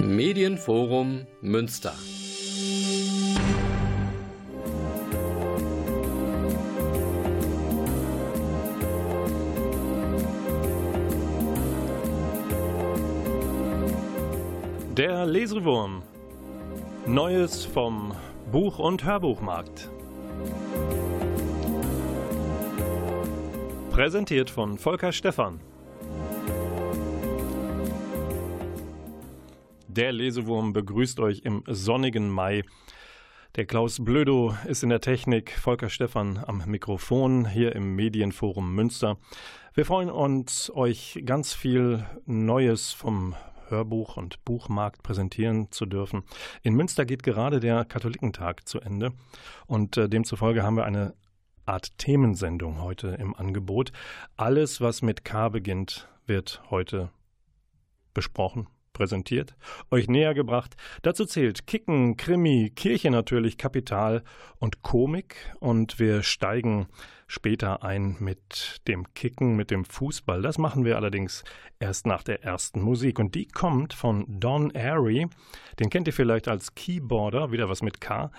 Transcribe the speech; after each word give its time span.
Medienforum 0.00 1.26
Münster. 1.40 1.94
Der 14.96 15.26
Lesewurm. 15.26 16.02
Neues 17.06 17.64
vom 17.64 18.14
Buch- 18.50 18.78
und 18.78 19.04
Hörbuchmarkt. 19.04 19.90
Präsentiert 23.90 24.50
von 24.50 24.76
Volker 24.76 25.12
Stephan. 25.12 25.60
Der 29.96 30.10
Lesewurm 30.10 30.72
begrüßt 30.72 31.20
euch 31.20 31.42
im 31.44 31.62
sonnigen 31.68 32.28
Mai. 32.28 32.64
Der 33.54 33.64
Klaus 33.64 34.04
Blödo 34.04 34.56
ist 34.66 34.82
in 34.82 34.88
der 34.88 35.00
Technik, 35.00 35.52
Volker 35.52 35.88
Stephan 35.88 36.42
am 36.44 36.64
Mikrofon 36.66 37.46
hier 37.48 37.76
im 37.76 37.94
Medienforum 37.94 38.74
Münster. 38.74 39.18
Wir 39.72 39.86
freuen 39.86 40.10
uns, 40.10 40.68
euch 40.74 41.22
ganz 41.24 41.54
viel 41.54 42.04
Neues 42.26 42.92
vom 42.92 43.36
Hörbuch- 43.68 44.16
und 44.16 44.44
Buchmarkt 44.44 45.04
präsentieren 45.04 45.70
zu 45.70 45.86
dürfen. 45.86 46.24
In 46.62 46.74
Münster 46.74 47.06
geht 47.06 47.22
gerade 47.22 47.60
der 47.60 47.84
Katholikentag 47.84 48.66
zu 48.66 48.80
Ende 48.80 49.12
und 49.68 49.96
äh, 49.96 50.08
demzufolge 50.08 50.64
haben 50.64 50.76
wir 50.76 50.86
eine 50.86 51.14
Art 51.66 51.96
Themensendung 51.98 52.82
heute 52.82 53.10
im 53.20 53.32
Angebot. 53.32 53.92
Alles, 54.36 54.80
was 54.80 55.02
mit 55.02 55.24
K 55.24 55.50
beginnt, 55.50 56.08
wird 56.26 56.64
heute 56.68 57.10
besprochen, 58.12 58.66
präsentiert, 58.94 59.54
euch 59.90 60.08
näher 60.08 60.32
gebracht. 60.32 60.74
Dazu 61.02 61.26
zählt 61.26 61.66
Kicken, 61.66 62.16
Krimi, 62.16 62.72
Kirche 62.74 63.10
natürlich, 63.10 63.58
Kapital 63.58 64.22
und 64.58 64.82
Komik. 64.82 65.36
Und 65.60 65.98
wir 65.98 66.22
steigen 66.22 66.86
später 67.26 67.82
ein 67.82 68.16
mit 68.20 68.80
dem 68.88 69.12
Kicken, 69.12 69.56
mit 69.56 69.70
dem 69.70 69.84
Fußball. 69.84 70.40
Das 70.40 70.56
machen 70.56 70.86
wir 70.86 70.96
allerdings 70.96 71.44
erst 71.78 72.06
nach 72.06 72.22
der 72.22 72.42
ersten 72.42 72.80
Musik. 72.80 73.18
Und 73.18 73.34
die 73.34 73.46
kommt 73.46 73.92
von 73.92 74.24
Don 74.28 74.70
Airy. 74.70 75.26
Den 75.78 75.90
kennt 75.90 76.06
ihr 76.06 76.14
vielleicht 76.14 76.48
als 76.48 76.74
Keyboarder, 76.74 77.52
wieder 77.52 77.68
was 77.68 77.82
mit 77.82 78.00
K, 78.00 78.30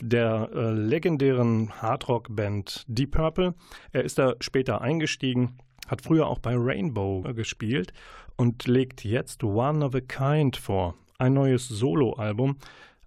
der 0.00 0.50
äh, 0.54 0.70
legendären 0.70 1.82
Hardrock-Band 1.82 2.84
Deep 2.88 3.10
Purple. 3.10 3.54
Er 3.92 4.04
ist 4.04 4.18
da 4.18 4.34
später 4.40 4.80
eingestiegen 4.80 5.58
hat 5.86 6.02
früher 6.02 6.26
auch 6.26 6.40
bei 6.40 6.54
Rainbow 6.56 7.22
gespielt 7.34 7.92
und 8.36 8.66
legt 8.66 9.04
jetzt 9.04 9.42
One 9.44 9.84
of 9.84 9.94
a 9.94 10.00
Kind 10.00 10.56
vor, 10.56 10.94
ein 11.18 11.34
neues 11.34 11.68
Soloalbum. 11.68 12.56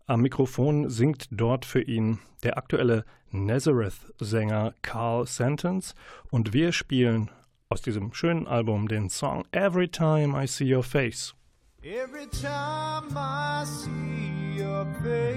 Am 0.07 0.21
Mikrofon 0.21 0.89
singt 0.89 1.27
dort 1.31 1.65
für 1.65 1.81
ihn 1.81 2.19
der 2.43 2.57
aktuelle 2.57 3.05
Nazareth-Sänger 3.31 4.73
Carl 4.81 5.27
Sentence 5.27 5.93
und 6.31 6.53
wir 6.53 6.71
spielen 6.71 7.29
aus 7.69 7.81
diesem 7.83 8.13
schönen 8.13 8.47
Album 8.47 8.87
den 8.87 9.09
Song 9.09 9.45
Every 9.51 9.87
Time 9.87 10.43
I 10.43 10.47
See 10.47 10.73
Your 10.73 10.83
Face. 10.83 11.35
Every 11.83 12.27
time 12.27 13.15
I 13.15 13.63
see 13.65 14.59
your 14.59 14.85
face, 15.01 15.31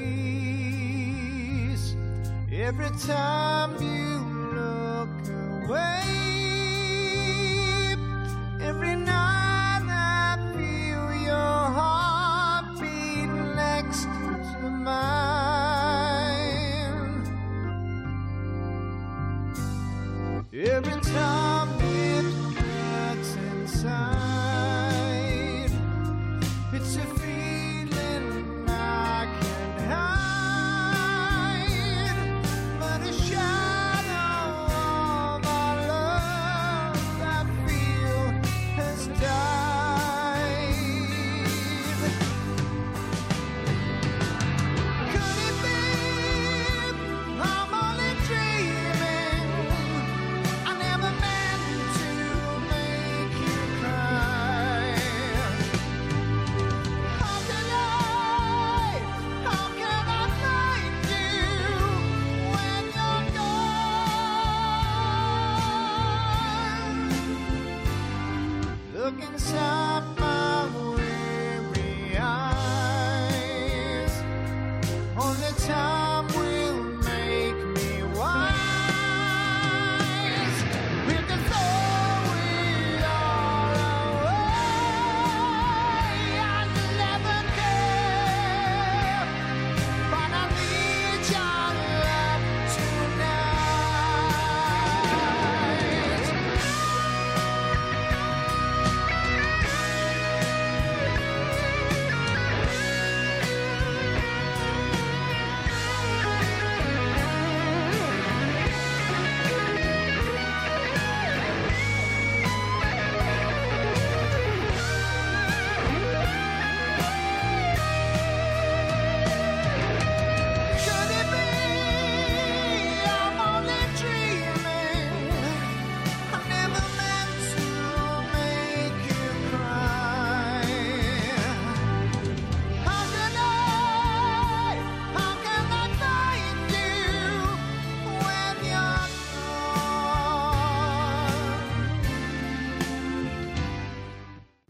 every 2.51 2.91
time 3.07 3.77
you 3.81 4.19
look 4.53 5.09
away, 5.69 6.03
every 8.61 8.97
night 8.97 9.52
mine. 14.85 16.43
Every 20.53 21.01
time 21.01 21.72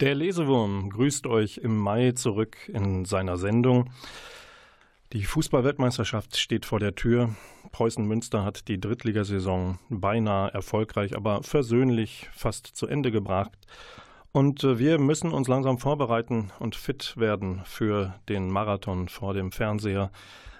Der 0.02 0.16
Lesewurm 0.16 0.90
grüßt 0.90 1.28
euch 1.28 1.58
im 1.58 1.78
Mai 1.78 2.10
zurück 2.10 2.56
in 2.66 3.04
seiner 3.04 3.36
Sendung. 3.36 3.92
Die 5.12 5.22
Fußball-Weltmeisterschaft 5.22 6.36
steht 6.38 6.66
vor 6.66 6.80
der 6.80 6.96
Tür. 6.96 7.36
Preußen 7.70 8.04
Münster 8.04 8.44
hat 8.44 8.66
die 8.66 8.80
Drittligasaison 8.80 9.78
beinahe 9.90 10.52
erfolgreich, 10.52 11.14
aber 11.14 11.44
versöhnlich 11.44 12.28
fast 12.32 12.66
zu 12.66 12.88
Ende 12.88 13.12
gebracht. 13.12 13.56
Und 14.32 14.64
äh, 14.64 14.80
wir 14.80 14.98
müssen 14.98 15.30
uns 15.30 15.46
langsam 15.46 15.78
vorbereiten 15.78 16.50
und 16.58 16.74
fit 16.74 17.16
werden 17.16 17.62
für 17.64 18.18
den 18.28 18.50
Marathon 18.50 19.06
vor 19.06 19.34
dem 19.34 19.52
Fernseher, 19.52 20.10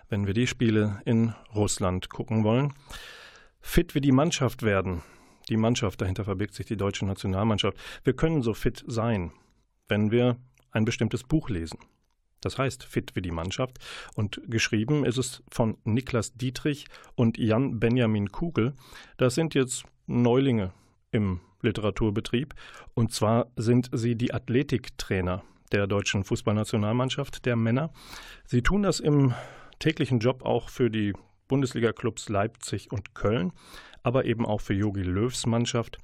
wenn 0.09 0.29
wir 0.29 0.35
die 0.35 0.47
Spiele 0.47 1.03
in 1.05 1.35
Russland 1.53 2.11
gucken 2.11 2.44
wollen. 2.44 2.75
Fit 3.61 3.97
wie 3.97 4.00
die 4.00 4.12
Mannschaft 4.12 4.62
werden. 4.62 5.03
Die 5.53 5.59
Mannschaft, 5.59 6.01
dahinter 6.01 6.25
verbirgt 6.25 6.55
sich 6.55 6.65
die 6.65 6.79
deutsche 6.79 7.05
Nationalmannschaft. 7.05 7.77
Wir 8.05 8.17
können 8.17 8.41
so 8.41 8.55
fit 8.55 8.83
sein, 8.87 9.33
wenn 9.87 10.11
wir 10.11 10.39
ein 10.71 10.87
bestimmtes 10.87 11.25
Buch 11.25 11.51
lesen. 11.51 11.79
Das 12.41 12.57
heißt 12.57 12.85
Fit 12.85 13.15
wie 13.17 13.21
die 13.21 13.33
Mannschaft. 13.33 13.77
Und 14.15 14.41
geschrieben 14.47 15.05
ist 15.05 15.19
es 15.19 15.43
von 15.51 15.77
Niklas 15.85 16.33
Dietrich 16.33 16.87
und 17.17 17.37
Jan 17.37 17.81
Benjamin 17.81 18.33
Kugel. 18.33 18.73
Das 19.19 19.35
sind 19.35 19.53
jetzt 19.53 19.85
Neulinge 20.07 20.73
im 21.11 21.41
Literaturbetrieb. 21.61 22.55
Und 22.95 23.13
zwar 23.13 23.49
sind 23.55 23.91
sie 23.93 24.17
die 24.17 24.33
Athletiktrainer 24.33 25.43
der 25.71 25.87
deutschen 25.87 26.25
Fußballnationalmannschaft 26.25 27.45
der 27.45 27.57
Männer. 27.57 27.93
Sie 28.47 28.63
tun 28.63 28.85
das 28.85 29.01
im 29.01 29.35
täglichen 29.81 30.19
Job 30.19 30.47
auch 30.47 30.71
für 30.71 30.89
die 30.89 31.13
Bundesliga-Clubs 31.53 32.31
Leipzig 32.31 32.91
und 32.91 33.15
Köln, 33.15 33.53
aber 34.03 34.25
eben 34.25 34.47
auch 34.47 34.61
für 34.61 34.75
Jogi 34.75 35.03
Löws 35.03 35.47
Mannschaft. 35.47 35.99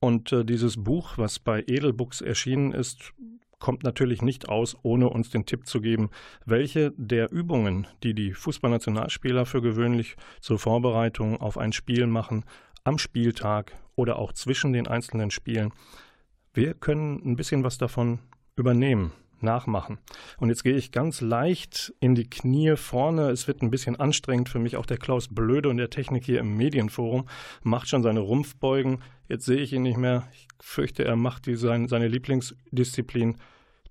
Und 0.00 0.32
äh, 0.32 0.44
dieses 0.44 0.82
Buch, 0.82 1.18
was 1.18 1.38
bei 1.38 1.62
Edelbooks 1.66 2.20
erschienen 2.20 2.72
ist, 2.72 3.12
kommt 3.58 3.84
natürlich 3.84 4.22
nicht 4.22 4.48
aus, 4.48 4.76
ohne 4.82 5.08
uns 5.08 5.30
den 5.30 5.46
Tipp 5.46 5.66
zu 5.66 5.80
geben, 5.80 6.10
welche 6.44 6.92
der 6.96 7.32
Übungen, 7.32 7.86
die 8.02 8.14
die 8.14 8.32
Fußballnationalspieler 8.32 9.46
für 9.46 9.62
gewöhnlich 9.62 10.16
zur 10.40 10.58
Vorbereitung 10.58 11.40
auf 11.40 11.56
ein 11.56 11.72
Spiel 11.72 12.06
machen, 12.06 12.44
am 12.84 12.98
Spieltag 12.98 13.72
oder 13.94 14.18
auch 14.18 14.32
zwischen 14.32 14.72
den 14.72 14.86
einzelnen 14.86 15.30
Spielen, 15.30 15.72
wir 16.52 16.74
können 16.74 17.20
ein 17.24 17.36
bisschen 17.36 17.64
was 17.64 17.78
davon 17.78 18.18
übernehmen, 18.56 19.12
nachmachen. 19.46 19.98
Und 20.36 20.50
jetzt 20.50 20.62
gehe 20.62 20.76
ich 20.76 20.92
ganz 20.92 21.22
leicht 21.22 21.94
in 22.00 22.14
die 22.14 22.28
Knie 22.28 22.76
vorne. 22.76 23.30
Es 23.30 23.48
wird 23.48 23.62
ein 23.62 23.70
bisschen 23.70 23.96
anstrengend 23.96 24.50
für 24.50 24.58
mich. 24.58 24.76
Auch 24.76 24.84
der 24.84 24.98
Klaus 24.98 25.28
Blöde 25.28 25.70
und 25.70 25.78
der 25.78 25.88
Technik 25.88 26.26
hier 26.26 26.40
im 26.40 26.56
Medienforum 26.58 27.26
macht 27.62 27.88
schon 27.88 28.02
seine 28.02 28.20
Rumpfbeugen. 28.20 29.02
Jetzt 29.28 29.46
sehe 29.46 29.60
ich 29.60 29.72
ihn 29.72 29.82
nicht 29.82 29.96
mehr. 29.96 30.28
Ich 30.34 30.46
fürchte, 30.60 31.04
er 31.04 31.16
macht 31.16 31.46
die, 31.46 31.56
sein, 31.56 31.88
seine 31.88 32.08
Lieblingsdisziplin, 32.08 33.38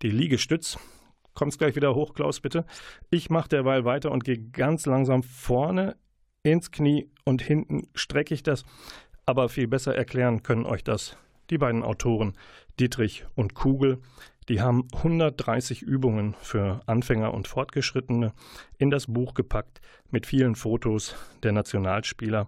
die 0.04 0.12
Liegestütz. 0.12 0.78
Kommst 1.34 1.58
gleich 1.58 1.76
wieder 1.76 1.96
hoch, 1.96 2.14
Klaus, 2.14 2.40
bitte. 2.40 2.66
Ich 3.10 3.32
mache 3.32 3.50
derweil 3.50 3.84
weiter 3.84 4.12
und 4.12 4.24
gehe 4.24 4.38
ganz 4.38 4.86
langsam 4.86 5.24
vorne 5.24 5.96
ins 6.44 6.70
Knie 6.70 7.10
und 7.24 7.42
hinten 7.42 7.88
strecke 7.96 8.36
ich 8.36 8.44
das. 8.44 8.64
Aber 9.26 9.50
viel 9.50 9.68
besser 9.68 9.96
erklären 9.96 10.44
können 10.44 10.66
euch 10.66 10.84
das 10.84 11.18
die 11.50 11.58
beiden 11.58 11.84
Autoren 11.84 12.34
Dietrich 12.80 13.26
und 13.36 13.54
Kugel. 13.54 14.00
Die 14.48 14.62
haben 14.62 14.88
130 14.94 15.82
Übungen 15.82 16.36
für 16.40 16.82
Anfänger 16.86 17.34
und 17.34 17.48
Fortgeschrittene 17.48 18.32
in 18.78 18.92
das 18.92 19.08
Buch 19.08 19.34
gepackt 19.34 19.82
mit 20.12 20.28
vielen 20.28 20.56
Fotos 20.56 21.16
der 21.42 21.52
Nationalspieler, 21.52 22.48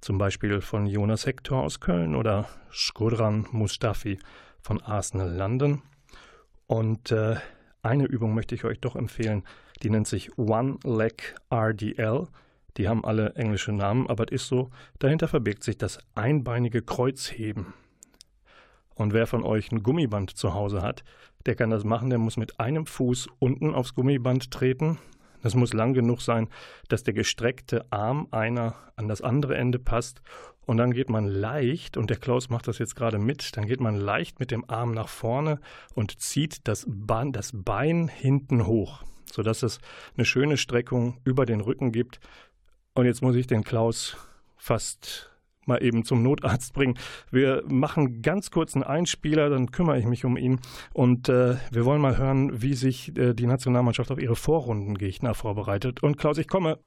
zum 0.00 0.18
Beispiel 0.18 0.60
von 0.60 0.86
Jonas 0.86 1.26
Hector 1.26 1.62
aus 1.62 1.78
Köln 1.78 2.16
oder 2.16 2.48
Skodran 2.72 3.46
Mustafi 3.52 4.18
von 4.60 4.82
Arsenal 4.82 5.32
London. 5.32 5.82
Und 6.66 7.12
äh, 7.12 7.36
eine 7.82 8.06
Übung 8.06 8.34
möchte 8.34 8.56
ich 8.56 8.64
euch 8.64 8.80
doch 8.80 8.96
empfehlen, 8.96 9.44
die 9.82 9.90
nennt 9.90 10.08
sich 10.08 10.36
One 10.38 10.78
Leg 10.82 11.36
RDL. 11.50 12.26
Die 12.76 12.88
haben 12.88 13.04
alle 13.04 13.34
englische 13.34 13.72
Namen, 13.72 14.08
aber 14.08 14.24
es 14.24 14.42
ist 14.42 14.48
so, 14.48 14.70
dahinter 14.98 15.28
verbirgt 15.28 15.62
sich 15.62 15.78
das 15.78 15.98
einbeinige 16.16 16.82
Kreuzheben. 16.82 17.74
Und 18.98 19.12
wer 19.12 19.28
von 19.28 19.44
euch 19.44 19.70
ein 19.70 19.84
Gummiband 19.84 20.36
zu 20.36 20.54
Hause 20.54 20.82
hat, 20.82 21.04
der 21.46 21.54
kann 21.54 21.70
das 21.70 21.84
machen. 21.84 22.10
Der 22.10 22.18
muss 22.18 22.36
mit 22.36 22.58
einem 22.58 22.84
Fuß 22.84 23.28
unten 23.38 23.72
aufs 23.72 23.94
Gummiband 23.94 24.50
treten. 24.50 24.98
Das 25.40 25.54
muss 25.54 25.72
lang 25.72 25.94
genug 25.94 26.20
sein, 26.20 26.48
dass 26.88 27.04
der 27.04 27.14
gestreckte 27.14 27.86
Arm 27.90 28.26
einer 28.32 28.74
an 28.96 29.06
das 29.06 29.22
andere 29.22 29.56
Ende 29.56 29.78
passt. 29.78 30.20
Und 30.66 30.78
dann 30.78 30.92
geht 30.92 31.10
man 31.10 31.26
leicht, 31.26 31.96
und 31.96 32.10
der 32.10 32.16
Klaus 32.16 32.50
macht 32.50 32.66
das 32.66 32.78
jetzt 32.78 32.96
gerade 32.96 33.18
mit, 33.18 33.56
dann 33.56 33.66
geht 33.66 33.80
man 33.80 33.94
leicht 33.94 34.40
mit 34.40 34.50
dem 34.50 34.68
Arm 34.68 34.92
nach 34.92 35.08
vorne 35.08 35.60
und 35.94 36.20
zieht 36.20 36.66
das 36.66 36.84
Bein, 36.88 37.32
das 37.32 37.52
Bein 37.54 38.08
hinten 38.08 38.66
hoch, 38.66 39.04
sodass 39.32 39.62
es 39.62 39.78
eine 40.16 40.26
schöne 40.26 40.56
Streckung 40.56 41.20
über 41.24 41.46
den 41.46 41.60
Rücken 41.60 41.92
gibt. 41.92 42.18
Und 42.94 43.06
jetzt 43.06 43.22
muss 43.22 43.36
ich 43.36 43.46
den 43.46 43.62
Klaus 43.62 44.16
fast 44.56 45.30
mal 45.68 45.82
eben 45.82 46.04
zum 46.04 46.22
Notarzt 46.22 46.72
bringen. 46.72 46.98
Wir 47.30 47.62
machen 47.68 48.22
ganz 48.22 48.50
kurz 48.50 48.74
einen 48.74 48.84
Einspieler, 48.84 49.50
dann 49.50 49.70
kümmere 49.70 49.98
ich 49.98 50.06
mich 50.06 50.24
um 50.24 50.36
ihn. 50.36 50.60
Und 50.92 51.28
äh, 51.28 51.56
wir 51.70 51.84
wollen 51.84 52.00
mal 52.00 52.18
hören, 52.18 52.62
wie 52.62 52.74
sich 52.74 53.16
äh, 53.16 53.34
die 53.34 53.46
Nationalmannschaft 53.46 54.10
auf 54.10 54.20
ihre 54.20 54.36
Vorrundengegner 54.36 55.34
vorbereitet. 55.34 56.02
Und 56.02 56.16
Klaus, 56.16 56.38
ich 56.38 56.48
komme. 56.48 56.78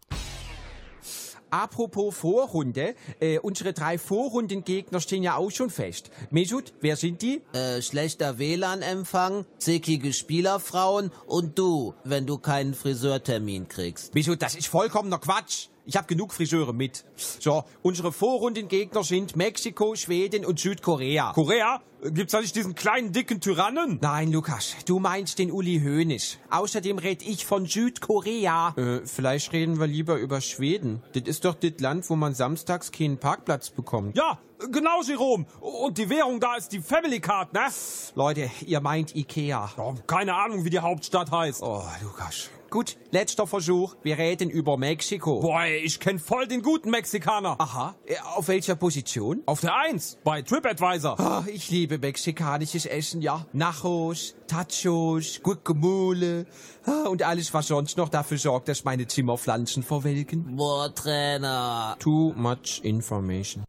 Apropos 1.51 2.16
Vorrunde, 2.16 2.95
äh, 3.19 3.38
unsere 3.39 3.74
drei 3.74 3.98
Vorrundengegner 3.98 5.01
stehen 5.01 5.22
ja 5.22 5.36
auch 5.36 5.51
schon 5.51 5.69
fest. 5.69 6.10
Mesut, 6.30 6.74
wer 6.80 6.95
sind 6.95 7.22
die? 7.22 7.42
Äh, 7.51 7.81
schlechter 7.81 8.39
WLAN-Empfang, 8.39 9.45
zickige 9.57 10.13
Spielerfrauen 10.13 11.12
und 11.27 11.60
du, 11.60 11.94
wenn 12.06 12.25
du 12.25 12.38
keinen 12.38 12.74
Friseurtermin 12.74 13.68
kriegst. 13.68 14.16
Mesut, 14.16 14.42
das 14.42 14.56
ist 14.56 14.68
vollkommener 14.68 15.19
Quatsch. 15.19 15.68
Ich 15.91 15.97
habe 15.97 16.07
genug 16.07 16.31
Friseure 16.31 16.71
mit. 16.71 17.03
So, 17.17 17.65
unsere 17.81 18.13
Vorrundengegner 18.13 19.03
sind 19.03 19.35
Mexiko, 19.35 19.93
Schweden 19.97 20.45
und 20.45 20.57
Südkorea. 20.57 21.33
Korea? 21.33 21.81
Gibt's 22.01 22.31
da 22.31 22.39
nicht 22.39 22.55
diesen 22.55 22.75
kleinen, 22.75 23.11
dicken 23.11 23.41
Tyrannen? 23.41 23.99
Nein, 24.01 24.31
Lukas, 24.31 24.77
du 24.85 24.99
meinst 24.99 25.38
den 25.38 25.51
Uli 25.51 25.81
Hoeneß. 25.81 26.38
Außerdem 26.49 26.97
red 26.97 27.21
ich 27.23 27.45
von 27.45 27.65
Südkorea. 27.65 28.73
Äh, 28.77 29.05
vielleicht 29.05 29.51
reden 29.51 29.81
wir 29.81 29.88
lieber 29.88 30.15
über 30.15 30.39
Schweden. 30.39 31.03
Das 31.11 31.23
ist 31.23 31.43
doch 31.43 31.55
das 31.55 31.73
Land, 31.79 32.09
wo 32.09 32.15
man 32.15 32.35
samstags 32.35 32.93
keinen 32.93 33.17
Parkplatz 33.17 33.69
bekommt. 33.69 34.15
Ja, 34.15 34.39
genau, 34.71 35.01
Jerome. 35.05 35.45
Und 35.59 35.97
die 35.97 36.07
Währung 36.07 36.39
da 36.39 36.55
ist 36.55 36.71
die 36.71 36.79
Family 36.79 37.19
Card, 37.19 37.51
ne? 37.51 37.67
Leute, 38.15 38.49
ihr 38.65 38.79
meint 38.79 39.13
Ikea. 39.13 39.71
Oh, 39.75 39.95
keine 40.07 40.35
Ahnung, 40.35 40.63
wie 40.63 40.69
die 40.69 40.79
Hauptstadt 40.79 41.31
heißt. 41.31 41.61
Oh, 41.61 41.83
Lukas. 42.01 42.49
Gut, 42.71 42.95
letzter 43.12 43.47
Versuch. 43.47 43.97
Wir 44.01 44.18
reden 44.18 44.50
über 44.50 44.77
Mexiko. 44.77 45.41
Boah, 45.41 45.63
ey, 45.63 45.79
ich 45.79 46.00
kenn 46.00 46.19
voll 46.19 46.47
den 46.47 46.62
guten 46.62 46.89
Mexikaner. 46.89 47.57
Aha. 47.59 47.95
Äh, 48.06 48.15
Auf 48.33 48.47
welcher 48.47 48.75
Position? 48.75 49.44
Auf 49.45 49.59
der 49.59 49.75
Eins, 49.75 50.18
bei 50.23 50.41
TripAdvisor. 50.41 51.19
Ah, 51.19 51.44
ich 51.47 51.69
liebe 51.69 51.97
mexikanisches 51.97 52.85
Essen, 52.85 53.21
ja. 53.21 53.45
Nachos, 53.51 54.35
Tachos, 54.47 55.41
Guacamole 55.44 56.45
ah, 56.85 57.09
und 57.09 57.23
alles, 57.23 57.53
was 57.53 57.68
sonst 57.68 57.97
noch 57.97 58.07
dafür 58.07 58.38
sorgt, 58.38 58.69
dass 58.69 58.85
meine 58.85 59.06
Zimmerpflanzen 59.06 59.83
verwelken. 59.83 60.56
Boah, 60.56 60.95
Trainer. 60.95 61.97
Too 62.00 62.31
much 62.38 62.79
information. 62.83 63.65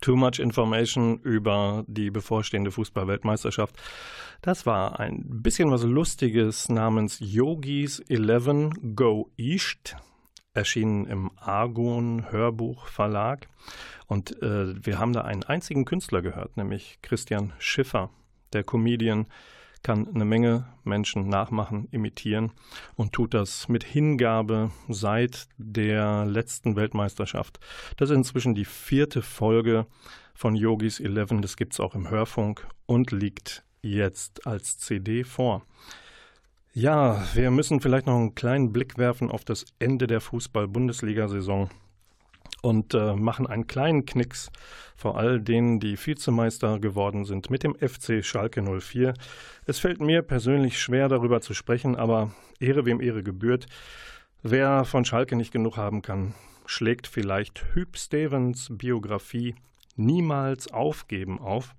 Too 0.00 0.16
much 0.16 0.38
information 0.38 1.20
über 1.20 1.84
die 1.86 2.10
bevorstehende 2.10 2.70
Fußballweltmeisterschaft. 2.70 3.76
Das 4.44 4.66
war 4.66 4.98
ein 4.98 5.40
bisschen 5.40 5.70
was 5.70 5.84
Lustiges 5.84 6.68
namens 6.68 7.18
Yogis 7.20 8.00
11 8.00 8.70
Go 8.96 9.30
East, 9.36 9.94
erschienen 10.52 11.06
im 11.06 11.30
Argon 11.36 12.28
Hörbuch 12.28 12.88
Verlag. 12.88 13.46
Und 14.08 14.42
äh, 14.42 14.84
wir 14.84 14.98
haben 14.98 15.12
da 15.12 15.20
einen 15.20 15.44
einzigen 15.44 15.84
Künstler 15.84 16.22
gehört, 16.22 16.56
nämlich 16.56 16.98
Christian 17.02 17.52
Schiffer, 17.60 18.10
der 18.52 18.64
Comedian, 18.64 19.28
kann 19.84 20.08
eine 20.12 20.24
Menge 20.24 20.66
Menschen 20.82 21.28
nachmachen, 21.28 21.86
imitieren 21.92 22.50
und 22.96 23.12
tut 23.12 23.34
das 23.34 23.68
mit 23.68 23.84
Hingabe 23.84 24.72
seit 24.88 25.46
der 25.56 26.24
letzten 26.24 26.74
Weltmeisterschaft. 26.74 27.60
Das 27.96 28.10
ist 28.10 28.16
inzwischen 28.16 28.56
die 28.56 28.64
vierte 28.64 29.22
Folge 29.22 29.86
von 30.34 30.56
Yogis 30.56 30.98
11. 30.98 31.40
Das 31.42 31.56
gibt 31.56 31.74
es 31.74 31.80
auch 31.80 31.94
im 31.94 32.10
Hörfunk 32.10 32.66
und 32.86 33.12
liegt 33.12 33.62
jetzt 33.82 34.46
als 34.46 34.78
CD 34.78 35.24
vor. 35.24 35.62
Ja, 36.72 37.22
wir 37.34 37.50
müssen 37.50 37.80
vielleicht 37.80 38.06
noch 38.06 38.16
einen 38.16 38.34
kleinen 38.34 38.72
Blick 38.72 38.96
werfen 38.96 39.30
auf 39.30 39.44
das 39.44 39.66
Ende 39.78 40.06
der 40.06 40.20
Fußball-Bundesliga-Saison 40.20 41.68
und 42.62 42.94
äh, 42.94 43.14
machen 43.14 43.46
einen 43.46 43.66
kleinen 43.66 44.06
Knicks 44.06 44.50
vor 44.96 45.18
all 45.18 45.40
denen, 45.40 45.80
die 45.80 45.98
Vizemeister 45.98 46.78
geworden 46.78 47.24
sind 47.24 47.50
mit 47.50 47.64
dem 47.64 47.74
FC 47.74 48.24
Schalke 48.24 48.62
04. 48.62 49.14
Es 49.66 49.80
fällt 49.80 50.00
mir 50.00 50.22
persönlich 50.22 50.80
schwer, 50.80 51.08
darüber 51.08 51.40
zu 51.40 51.52
sprechen, 51.54 51.96
aber 51.96 52.32
Ehre 52.60 52.86
wem 52.86 53.00
Ehre 53.00 53.22
gebührt. 53.22 53.66
Wer 54.42 54.84
von 54.84 55.04
Schalke 55.04 55.36
nicht 55.36 55.52
genug 55.52 55.76
haben 55.76 56.02
kann, 56.02 56.34
schlägt 56.64 57.06
vielleicht 57.06 57.64
Hüb 57.74 57.98
Stevens 57.98 58.68
Biografie 58.70 59.56
Niemals 59.96 60.72
aufgeben 60.72 61.38
auf. 61.38 61.74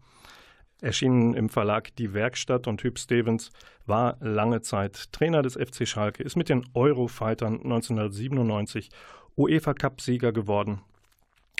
Erschienen 0.84 1.34
im 1.34 1.50
Verlag 1.50 1.96
Die 1.96 2.14
Werkstatt 2.14 2.68
und 2.68 2.84
Hüb 2.84 3.00
Stevens 3.00 3.52
war 3.86 4.18
lange 4.20 4.62
Zeit 4.62 5.12
Trainer 5.14 5.42
des 5.42 5.54
FC 5.54 5.88
Schalke, 5.88 6.24
ist 6.24 6.36
mit 6.36 6.50
den 6.50 6.66
Eurofightern 6.74 7.54
1997 7.54 8.90
UEFA-Cup-Sieger 9.38 10.34
geworden 10.34 10.82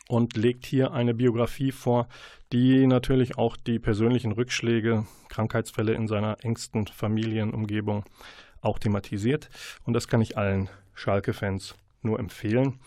und 0.10 0.36
legt 0.36 0.66
hier 0.66 0.92
eine 0.92 1.14
Biografie 1.14 1.72
vor, 1.72 2.08
die 2.52 2.86
natürlich 2.86 3.38
auch 3.38 3.56
die 3.56 3.80
persönlichen 3.80 4.34
Rückschläge, 4.34 5.06
Krankheitsfälle 5.30 5.94
in 5.94 6.08
seiner 6.08 6.44
engsten 6.44 6.88
Familienumgebung 6.88 8.04
auch 8.62 8.78
thematisiert. 8.78 9.50
Und 9.86 9.94
das 9.94 10.08
kann 10.10 10.22
ich 10.22 10.38
allen 10.38 10.70
Schalke-Fans 10.94 11.76
nur 12.02 12.20
empfehlen. 12.20 12.80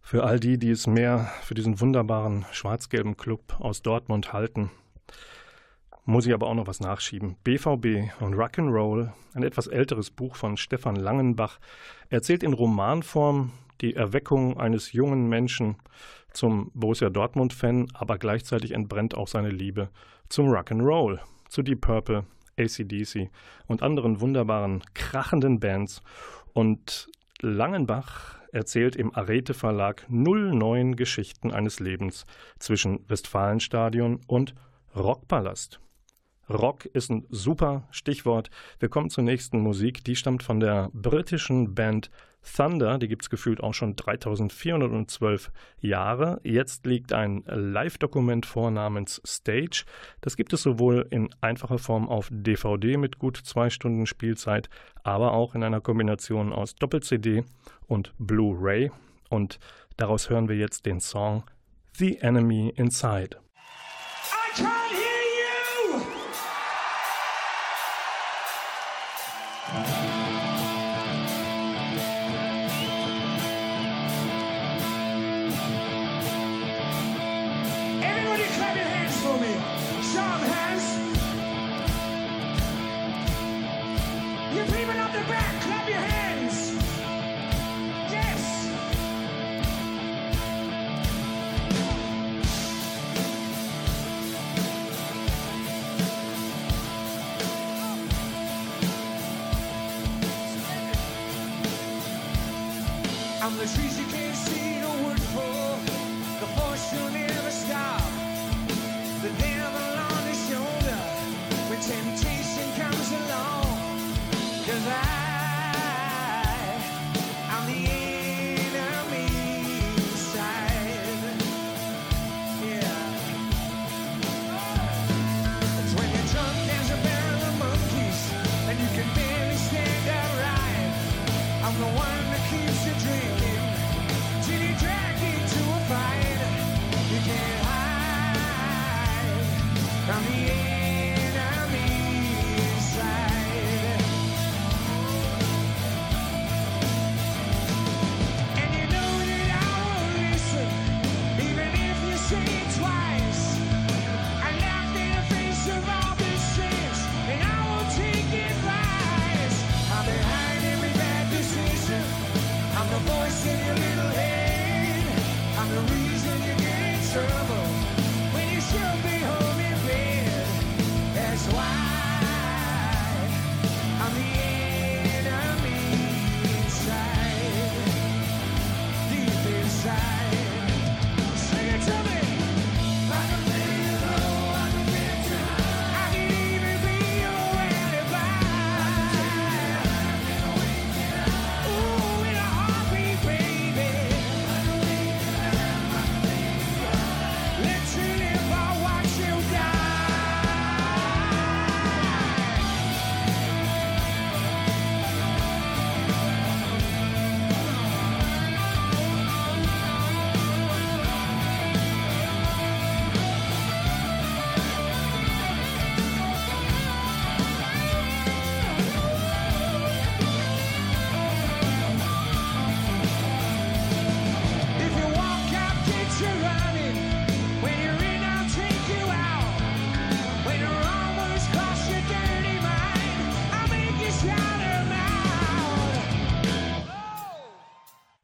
Für 0.00 0.24
all 0.24 0.40
die, 0.40 0.58
die 0.58 0.70
es 0.70 0.86
mehr 0.86 1.30
für 1.42 1.54
diesen 1.54 1.80
wunderbaren 1.80 2.46
schwarz-gelben 2.50 3.18
Club 3.18 3.56
aus 3.60 3.82
Dortmund 3.82 4.32
halten, 4.32 4.70
muss 6.10 6.26
ich 6.26 6.34
aber 6.34 6.48
auch 6.48 6.54
noch 6.54 6.66
was 6.66 6.80
nachschieben. 6.80 7.36
BVB 7.44 8.10
und 8.20 8.34
Rock'n'Roll, 8.34 9.12
ein 9.34 9.42
etwas 9.42 9.68
älteres 9.68 10.10
Buch 10.10 10.36
von 10.36 10.56
Stefan 10.56 10.96
Langenbach, 10.96 11.60
erzählt 12.08 12.42
in 12.42 12.52
Romanform 12.52 13.52
die 13.80 13.94
Erweckung 13.94 14.58
eines 14.58 14.92
jungen 14.92 15.28
Menschen 15.28 15.76
zum 16.32 16.70
Borussia 16.74 17.10
Dortmund-Fan, 17.10 17.88
aber 17.94 18.18
gleichzeitig 18.18 18.72
entbrennt 18.72 19.14
auch 19.14 19.28
seine 19.28 19.50
Liebe 19.50 19.88
zum 20.28 20.48
Rock'n'Roll, 20.48 21.20
zu 21.48 21.62
Deep 21.62 21.80
Purple, 21.80 22.24
ACDC 22.58 23.30
und 23.66 23.82
anderen 23.82 24.20
wunderbaren, 24.20 24.82
krachenden 24.94 25.60
Bands. 25.60 26.02
Und 26.52 27.08
Langenbach 27.40 28.38
erzählt 28.52 28.96
im 28.96 29.14
Arete 29.14 29.54
Verlag 29.54 30.06
09 30.08 30.96
Geschichten 30.96 31.52
eines 31.52 31.78
Lebens 31.78 32.26
zwischen 32.58 33.08
Westfalenstadion 33.08 34.20
und 34.26 34.54
Rockpalast. 34.94 35.80
Rock 36.50 36.86
ist 36.86 37.10
ein 37.10 37.26
super 37.30 37.86
Stichwort. 37.90 38.50
Wir 38.78 38.88
kommen 38.88 39.10
zur 39.10 39.24
nächsten 39.24 39.60
Musik. 39.60 40.04
Die 40.04 40.16
stammt 40.16 40.42
von 40.42 40.60
der 40.60 40.90
britischen 40.92 41.74
Band 41.74 42.10
Thunder. 42.42 42.98
Die 42.98 43.08
gibt 43.08 43.22
es 43.22 43.30
gefühlt 43.30 43.62
auch 43.62 43.74
schon 43.74 43.96
3412 43.96 45.52
Jahre. 45.80 46.40
Jetzt 46.42 46.86
liegt 46.86 47.12
ein 47.12 47.44
Live-Dokument 47.46 48.46
vor 48.46 48.70
namens 48.70 49.20
Stage. 49.26 49.84
Das 50.20 50.36
gibt 50.36 50.52
es 50.52 50.62
sowohl 50.62 51.06
in 51.10 51.28
einfacher 51.40 51.78
Form 51.78 52.08
auf 52.08 52.28
DVD 52.30 52.96
mit 52.96 53.18
gut 53.18 53.36
zwei 53.36 53.70
Stunden 53.70 54.06
Spielzeit, 54.06 54.68
aber 55.02 55.32
auch 55.32 55.54
in 55.54 55.62
einer 55.62 55.80
Kombination 55.80 56.52
aus 56.52 56.74
Doppel-CD 56.74 57.44
und 57.86 58.12
Blu-ray. 58.18 58.90
Und 59.28 59.58
daraus 59.96 60.30
hören 60.30 60.48
wir 60.48 60.56
jetzt 60.56 60.86
den 60.86 61.00
Song 61.00 61.44
The 61.96 62.18
Enemy 62.18 62.72
Inside. 62.76 63.36
I 64.58 64.99
Thank 69.72 69.88
you. 69.88 69.99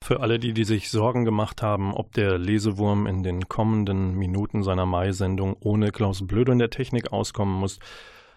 Für 0.07 0.21
alle 0.21 0.39
die, 0.39 0.53
die 0.53 0.63
sich 0.63 0.89
Sorgen 0.89 1.25
gemacht 1.25 1.63
haben, 1.63 1.93
ob 1.93 2.13
der 2.13 2.39
Lesewurm 2.39 3.09
in 3.09 3.25
den 3.25 3.49
kommenden 3.49 4.15
Minuten 4.15 4.63
seiner 4.63 4.87
Mai-Sendung 4.87 5.57
ohne 5.59 5.91
Klaus 5.91 6.25
Blödo 6.25 6.53
in 6.53 6.61
der 6.61 6.71
Technik 6.71 7.13
auskommen 7.13 7.59
muss, 7.59 7.81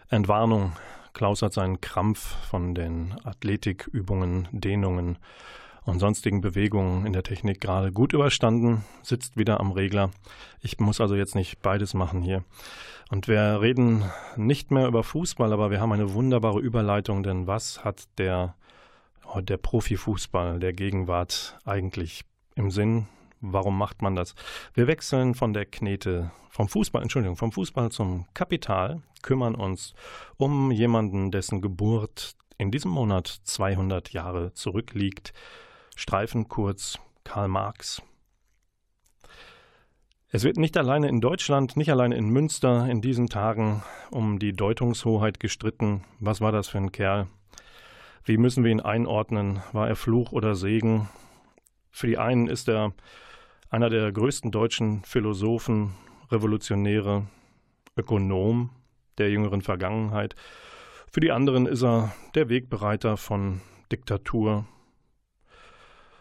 Entwarnung. 0.10 0.72
Klaus 1.14 1.44
hat 1.44 1.54
seinen 1.54 1.80
Krampf 1.80 2.38
von 2.48 2.74
den 2.74 3.14
Athletikübungen, 3.24 4.48
Dehnungen 4.52 5.20
und 5.86 6.00
sonstigen 6.00 6.42
Bewegungen 6.42 7.06
in 7.06 7.14
der 7.14 7.22
Technik 7.22 7.62
gerade 7.62 7.92
gut 7.92 8.14
überstanden, 8.14 8.84
sitzt 9.04 9.38
wieder 9.38 9.60
am 9.60 9.72
Regler. 9.72 10.10
Ich 10.62 10.80
muss 10.80 11.00
also 11.00 11.16
jetzt 11.16 11.36
nicht 11.36 11.62
beides 11.62 11.94
machen 11.94 12.24
hier. 12.24 12.44
Und 13.12 13.28
wir 13.28 13.62
reden 13.62 14.06
nicht 14.36 14.72
mehr 14.72 14.88
über 14.88 15.04
Fußball, 15.04 15.54
aber 15.54 15.70
wir 15.70 15.80
haben 15.80 15.92
eine 15.92 16.16
wunderbare 16.16 16.62
Überleitung, 16.62 17.22
denn 17.22 17.46
was 17.46 17.86
hat 17.86 18.08
der 18.18 18.56
der 19.42 19.58
Profifußball 19.58 20.60
der 20.60 20.74
Gegenwart 20.74 21.58
eigentlich 21.66 22.26
im 22.56 22.72
Sinn? 22.72 23.08
Warum 23.42 23.78
macht 23.78 24.02
man 24.02 24.16
das? 24.16 24.36
Wir 24.74 24.88
wechseln 24.88 25.34
von 25.34 25.54
der 25.54 25.66
Knete, 25.66 26.32
vom 26.50 26.68
Fußball, 26.68 27.02
Entschuldigung, 27.02 27.38
vom 27.38 27.52
Fußball 27.52 27.92
zum 27.92 28.26
Kapital, 28.34 29.02
kümmern 29.22 29.56
uns 29.56 29.94
um 30.38 30.72
jemanden, 30.72 31.32
dessen 31.32 31.62
Geburt 31.62 32.36
in 32.58 32.72
diesem 32.72 32.92
Monat 32.92 33.28
200 33.28 34.12
Jahre 34.12 34.54
zurückliegt. 34.54 35.34
Streifen 35.96 36.50
kurz 36.50 37.00
Karl 37.24 37.48
Marx. 37.48 38.02
Es 40.32 40.44
wird 40.44 40.58
nicht 40.58 40.78
alleine 40.78 41.08
in 41.08 41.22
Deutschland, 41.22 41.76
nicht 41.76 41.90
alleine 41.90 42.16
in 42.16 42.30
Münster 42.30 42.88
in 42.88 43.02
diesen 43.02 43.30
Tagen 43.30 43.82
um 44.12 44.38
die 44.38 44.54
Deutungshoheit 44.54 45.40
gestritten. 45.40 46.04
Was 46.20 46.42
war 46.42 46.52
das 46.52 46.68
für 46.68 46.78
ein 46.78 46.92
Kerl? 46.92 47.28
Wie 48.30 48.38
müssen 48.38 48.64
wir 48.64 48.70
ihn 48.70 48.80
einordnen? 48.80 49.64
War 49.72 49.88
er 49.88 49.96
Fluch 49.96 50.34
oder 50.34 50.54
Segen? 50.54 51.10
Für 51.90 52.06
die 52.06 52.20
einen 52.20 52.48
ist 52.48 52.70
er 52.70 52.94
einer 53.72 53.90
der 53.90 54.12
größten 54.12 54.52
deutschen 54.52 55.02
Philosophen, 55.04 55.96
Revolutionäre, 56.30 57.26
Ökonom 57.98 58.70
der 59.18 59.32
jüngeren 59.32 59.64
Vergangenheit. 59.64 60.36
Für 61.12 61.22
die 61.22 61.32
anderen 61.32 61.66
ist 61.66 61.82
er 61.82 62.14
der 62.36 62.50
Wegbereiter 62.50 63.18
von 63.18 63.62
Diktatur. 63.92 64.68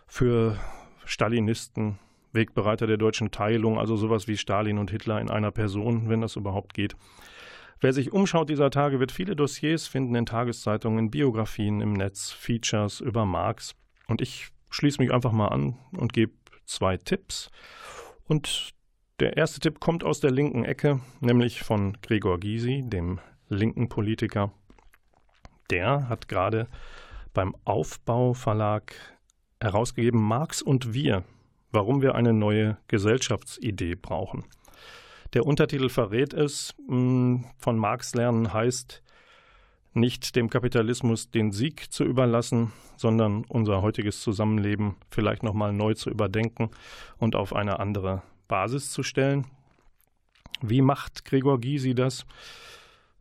Für 0.06 0.56
Stalinisten 1.04 1.98
Wegbereiter 2.32 2.86
der 2.86 2.96
deutschen 2.96 3.32
Teilung, 3.32 3.78
also 3.78 3.96
sowas 3.96 4.26
wie 4.26 4.38
Stalin 4.38 4.78
und 4.78 4.90
Hitler 4.90 5.20
in 5.20 5.28
einer 5.28 5.50
Person, 5.50 6.08
wenn 6.08 6.22
das 6.22 6.36
überhaupt 6.36 6.72
geht. 6.72 6.96
Wer 7.80 7.92
sich 7.92 8.12
umschaut 8.12 8.49
dieser 8.49 8.70
Tage, 8.70 8.99
wird 8.99 9.12
viele 9.12 9.37
Dossiers 9.37 9.87
finden 9.87 10.14
in 10.16 10.26
Tageszeitungen, 10.26 11.11
Biografien 11.11 11.80
im 11.80 11.92
Netz, 11.92 12.32
Features 12.32 13.00
über 13.00 13.25
Marx. 13.25 13.75
Und 14.08 14.20
ich 14.20 14.49
schließe 14.70 15.00
mich 15.00 15.12
einfach 15.12 15.32
mal 15.32 15.49
an 15.49 15.78
und 15.92 16.12
gebe 16.12 16.32
zwei 16.64 16.97
Tipps. 16.97 17.50
Und 18.26 18.75
der 19.20 19.37
erste 19.37 19.61
Tipp 19.61 19.78
kommt 19.78 20.02
aus 20.02 20.20
der 20.20 20.32
linken 20.32 20.64
Ecke, 20.64 21.00
nämlich 21.20 21.62
von 21.62 21.97
Gregor 22.02 22.40
Gysi, 22.40 22.82
dem 22.85 23.20
linken 23.49 23.88
Politiker. 23.88 24.52
Der 25.70 26.08
hat 26.08 26.28
gerade 26.28 26.68
beim 27.32 27.54
Aufbau 27.64 28.35
Verlag 28.35 28.94
herausgegeben 29.61 30.20
Marx 30.20 30.62
und 30.62 30.94
wir, 30.94 31.25
warum 31.70 32.02
wir 32.02 32.14
eine 32.14 32.32
neue 32.32 32.76
Gesellschaftsidee 32.88 33.94
brauchen. 33.94 34.44
Der 35.35 35.44
Untertitel 35.44 35.88
verrät 35.88 36.32
es, 36.32 36.75
mh, 36.87 37.44
von 37.58 37.76
Marx 37.76 38.14
lernen 38.14 38.52
heißt 38.52 39.02
nicht 39.94 40.37
dem 40.37 40.49
Kapitalismus 40.49 41.30
den 41.30 41.50
Sieg 41.50 41.92
zu 41.92 42.04
überlassen, 42.04 42.73
sondern 42.97 43.44
unser 43.49 43.82
heutiges 43.82 44.20
Zusammenleben 44.20 44.97
vielleicht 45.11 45.42
nochmal 45.42 45.73
neu 45.73 45.94
zu 45.94 46.11
überdenken 46.11 46.70
und 47.18 47.37
auf 47.37 47.54
eine 47.54 47.80
andere 47.80 48.23
Basis 48.49 48.90
zu 48.90 49.02
stellen. 49.02 49.47
Wie 50.61 50.82
macht 50.82 51.25
Gregor 51.25 51.61
Gysi 51.61 51.94
das? 51.94 52.26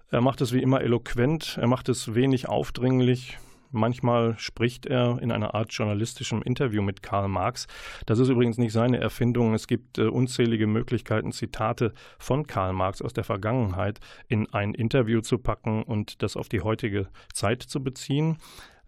Er 0.09 0.21
macht 0.21 0.41
es 0.41 0.53
wie 0.53 0.61
immer 0.61 0.81
eloquent, 0.81 1.57
er 1.59 1.67
macht 1.67 1.89
es 1.89 2.15
wenig 2.15 2.47
aufdringlich, 2.47 3.37
Manchmal 3.71 4.37
spricht 4.37 4.85
er 4.85 5.19
in 5.21 5.31
einer 5.31 5.53
Art 5.53 5.71
journalistischem 5.73 6.41
Interview 6.41 6.81
mit 6.81 7.03
Karl 7.03 7.27
Marx. 7.27 7.67
Das 8.05 8.19
ist 8.19 8.29
übrigens 8.29 8.57
nicht 8.57 8.73
seine 8.73 8.99
Erfindung. 8.99 9.53
Es 9.53 9.67
gibt 9.67 9.97
äh, 9.97 10.03
unzählige 10.03 10.67
Möglichkeiten, 10.67 11.31
Zitate 11.31 11.93
von 12.17 12.47
Karl 12.47 12.73
Marx 12.73 13.01
aus 13.01 13.13
der 13.13 13.23
Vergangenheit 13.23 13.99
in 14.27 14.51
ein 14.53 14.73
Interview 14.73 15.21
zu 15.21 15.37
packen 15.37 15.83
und 15.83 16.21
das 16.23 16.37
auf 16.37 16.49
die 16.49 16.61
heutige 16.61 17.07
Zeit 17.33 17.63
zu 17.63 17.83
beziehen. 17.83 18.37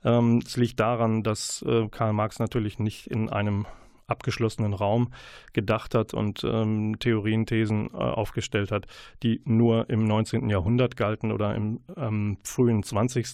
Ähm, 0.03 0.41
es 0.45 0.55
liegt 0.57 0.79
daran, 0.79 1.23
dass 1.23 1.61
äh, 1.63 1.87
Karl 1.89 2.13
Marx 2.13 2.39
natürlich 2.39 2.79
nicht 2.79 3.07
in 3.07 3.29
einem 3.29 3.65
abgeschlossenen 4.09 4.73
Raum 4.73 5.11
gedacht 5.53 5.95
hat 5.95 6.13
und 6.13 6.43
ähm, 6.43 6.97
Theorien, 6.99 7.45
Thesen 7.45 7.89
äh, 7.93 7.97
aufgestellt 7.97 8.71
hat, 8.71 8.87
die 9.23 9.41
nur 9.45 9.89
im 9.89 10.05
19. 10.05 10.49
Jahrhundert 10.49 10.97
galten 10.97 11.31
oder 11.31 11.55
im 11.55 11.81
ähm, 11.95 12.37
frühen 12.43 12.83
20 12.83 13.27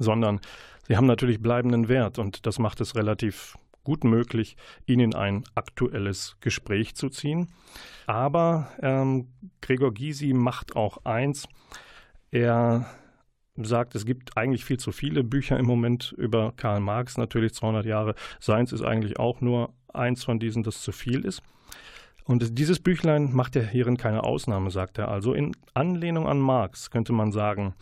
sondern 0.00 0.40
sie 0.88 0.96
haben 0.96 1.06
natürlich 1.06 1.40
bleibenden 1.40 1.88
Wert 1.88 2.18
und 2.18 2.46
das 2.46 2.58
macht 2.58 2.80
es 2.80 2.96
relativ 2.96 3.56
gut 3.84 4.04
möglich, 4.04 4.56
ihn 4.86 5.00
in 5.00 5.14
ein 5.14 5.44
aktuelles 5.54 6.36
Gespräch 6.40 6.94
zu 6.94 7.08
ziehen. 7.08 7.48
Aber 8.06 8.68
ähm, 8.82 9.28
Gregor 9.60 9.94
Gysi 9.94 10.32
macht 10.32 10.76
auch 10.76 11.04
eins. 11.04 11.48
Er 12.30 12.86
sagt, 13.56 13.94
es 13.94 14.04
gibt 14.04 14.36
eigentlich 14.36 14.64
viel 14.64 14.78
zu 14.78 14.92
viele 14.92 15.24
Bücher 15.24 15.58
im 15.58 15.66
Moment 15.66 16.12
über 16.16 16.52
Karl 16.56 16.80
Marx, 16.80 17.16
natürlich 17.18 17.54
200 17.54 17.86
Jahre. 17.86 18.14
Seins 18.38 18.72
ist 18.72 18.82
eigentlich 18.82 19.18
auch 19.18 19.40
nur 19.40 19.74
eins 19.92 20.24
von 20.24 20.38
diesen, 20.38 20.62
das 20.62 20.82
zu 20.82 20.92
viel 20.92 21.24
ist. 21.24 21.42
Und 22.24 22.58
dieses 22.58 22.78
Büchlein 22.78 23.32
macht 23.32 23.56
er 23.56 23.66
hierin 23.66 23.96
keine 23.96 24.22
Ausnahme, 24.22 24.70
sagt 24.70 24.98
er 24.98 25.08
also. 25.08 25.34
In 25.34 25.56
Anlehnung 25.74 26.28
an 26.28 26.38
Marx 26.38 26.90
könnte 26.90 27.12
man 27.12 27.32
sagen, 27.32 27.74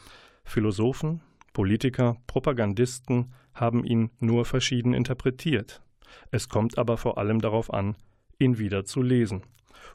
Philosophen, 0.44 1.20
Politiker, 1.59 2.17
Propagandisten 2.29 3.35
haben 3.53 3.83
ihn 3.83 4.11
nur 4.21 4.45
verschieden 4.45 4.95
interpretiert. 4.95 5.83
Es 6.31 6.49
kommt 6.49 6.79
aber 6.79 6.97
vor 6.97 7.19
allem 7.19 7.41
darauf 7.41 7.75
an, 7.75 7.97
ihn 8.38 8.59
wieder 8.59 8.85
zu 8.85 9.03
lesen. 9.03 9.43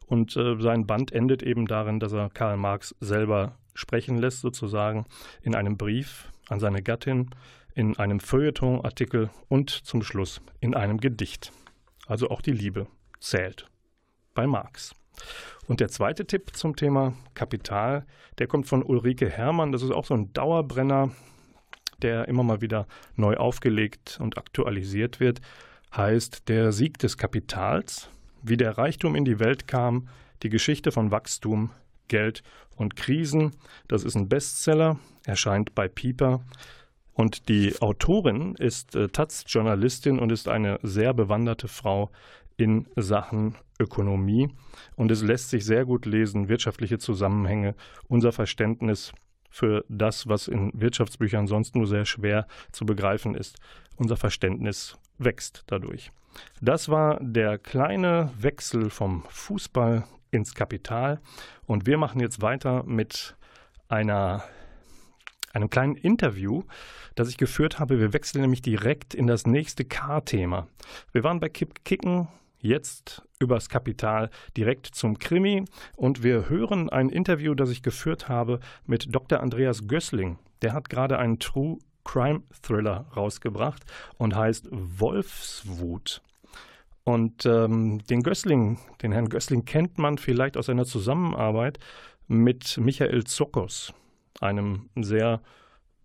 Und 0.05 0.35
äh, 0.35 0.59
sein 0.59 0.85
Band 0.85 1.13
endet 1.13 1.41
eben 1.41 1.65
darin, 1.65 2.01
dass 2.01 2.11
er 2.11 2.29
Karl 2.29 2.57
Marx 2.57 2.93
selber 2.99 3.57
sprechen 3.75 4.17
lässt, 4.17 4.41
sozusagen 4.41 5.05
in 5.41 5.55
einem 5.55 5.77
Brief 5.77 6.29
an 6.49 6.59
seine 6.59 6.83
Gattin, 6.83 7.29
in 7.75 7.95
einem 7.95 8.19
Feuilleton-Artikel 8.19 9.29
und 9.47 9.69
zum 9.69 10.03
Schluss 10.03 10.41
in 10.59 10.75
einem 10.75 10.99
Gedicht. 10.99 11.53
Also 12.07 12.29
auch 12.29 12.41
die 12.41 12.51
Liebe 12.51 12.87
zählt 13.21 13.69
bei 14.33 14.47
Marx. 14.47 14.93
Und 15.69 15.79
der 15.79 15.87
zweite 15.87 16.25
Tipp 16.27 16.57
zum 16.57 16.75
Thema 16.75 17.13
Kapital, 17.35 18.05
der 18.37 18.47
kommt 18.47 18.67
von 18.67 18.83
Ulrike 18.83 19.29
Herrmann. 19.29 19.71
Das 19.71 19.81
ist 19.81 19.91
auch 19.91 20.03
so 20.03 20.13
ein 20.13 20.33
Dauerbrenner 20.33 21.11
der 22.01 22.27
immer 22.27 22.43
mal 22.43 22.61
wieder 22.61 22.87
neu 23.15 23.35
aufgelegt 23.35 24.17
und 24.21 24.37
aktualisiert 24.37 25.19
wird, 25.19 25.41
heißt 25.95 26.49
Der 26.49 26.71
Sieg 26.71 26.97
des 26.99 27.17
Kapitals, 27.17 28.09
wie 28.41 28.57
der 28.57 28.77
Reichtum 28.77 29.15
in 29.15 29.25
die 29.25 29.39
Welt 29.39 29.67
kam, 29.67 30.07
die 30.41 30.49
Geschichte 30.49 30.91
von 30.91 31.11
Wachstum, 31.11 31.71
Geld 32.07 32.43
und 32.75 32.95
Krisen. 32.95 33.51
Das 33.87 34.03
ist 34.03 34.15
ein 34.15 34.29
Bestseller, 34.29 34.99
erscheint 35.25 35.75
bei 35.75 35.87
Pieper. 35.87 36.43
Und 37.13 37.47
die 37.47 37.79
Autorin 37.79 38.55
ist 38.55 38.95
äh, 38.95 39.07
Taz-Journalistin 39.07 40.19
und 40.19 40.31
ist 40.31 40.47
eine 40.47 40.79
sehr 40.81 41.13
bewanderte 41.13 41.67
Frau 41.67 42.09
in 42.57 42.87
Sachen 42.95 43.55
Ökonomie. 43.79 44.49
Und 44.95 45.11
es 45.11 45.21
lässt 45.21 45.49
sich 45.49 45.65
sehr 45.65 45.85
gut 45.85 46.05
lesen, 46.05 46.49
wirtschaftliche 46.49 46.97
Zusammenhänge, 46.97 47.75
unser 48.07 48.31
Verständnis 48.31 49.13
für 49.53 49.85
das, 49.87 50.27
was 50.27 50.47
in 50.47 50.71
Wirtschaftsbüchern 50.73 51.45
sonst 51.45 51.75
nur 51.75 51.85
sehr 51.85 52.05
schwer 52.05 52.47
zu 52.71 52.87
begreifen 52.87 53.35
ist. 53.35 53.57
Unser 53.97 54.17
Verständnis 54.17 54.97
wächst 55.19 55.63
dadurch. 55.67 56.11
Das 56.59 56.89
war 56.89 57.19
der 57.21 57.59
kleine 57.59 58.31
Wechsel 58.39 58.89
vom 58.89 59.23
Fußball 59.29 60.05
ins 60.31 60.55
Kapital 60.55 61.21
und 61.67 61.85
wir 61.85 61.99
machen 61.99 62.19
jetzt 62.19 62.41
weiter 62.41 62.81
mit 62.83 63.35
einer 63.89 64.43
einem 65.53 65.69
kleinen 65.69 65.97
Interview, 65.97 66.63
das 67.13 67.29
ich 67.29 67.37
geführt 67.37 67.77
habe. 67.77 67.99
Wir 67.99 68.11
wechseln 68.11 68.41
nämlich 68.41 68.63
direkt 68.63 69.13
in 69.13 69.27
das 69.27 69.45
nächste 69.45 69.85
K-Thema. 69.85 70.67
Wir 71.11 71.23
waren 71.23 71.39
bei 71.39 71.49
Kicken 71.49 72.27
jetzt 72.57 73.21
übers 73.43 73.69
Kapital 73.69 74.29
direkt 74.57 74.87
zum 74.87 75.19
Krimi 75.19 75.65
und 75.95 76.23
wir 76.23 76.49
hören 76.49 76.89
ein 76.89 77.09
Interview, 77.09 77.53
das 77.53 77.69
ich 77.69 77.83
geführt 77.83 78.29
habe 78.29 78.59
mit 78.85 79.13
Dr. 79.13 79.39
Andreas 79.39 79.87
Gößling. 79.87 80.39
Der 80.61 80.73
hat 80.73 80.89
gerade 80.89 81.19
einen 81.19 81.39
True 81.39 81.77
Crime 82.03 82.43
Thriller 82.61 83.05
rausgebracht 83.15 83.83
und 84.17 84.35
heißt 84.35 84.67
Wolfswut. 84.71 86.21
Und 87.03 87.45
ähm, 87.45 87.99
den 88.09 88.23
Gößling, 88.23 88.79
den 89.01 89.11
Herrn 89.11 89.29
Gößling 89.29 89.65
kennt 89.65 89.97
man 89.97 90.17
vielleicht 90.17 90.55
aus 90.55 90.67
seiner 90.67 90.85
Zusammenarbeit 90.85 91.79
mit 92.27 92.77
Michael 92.77 93.25
Zokos, 93.25 93.93
einem 94.39 94.89
sehr 94.95 95.41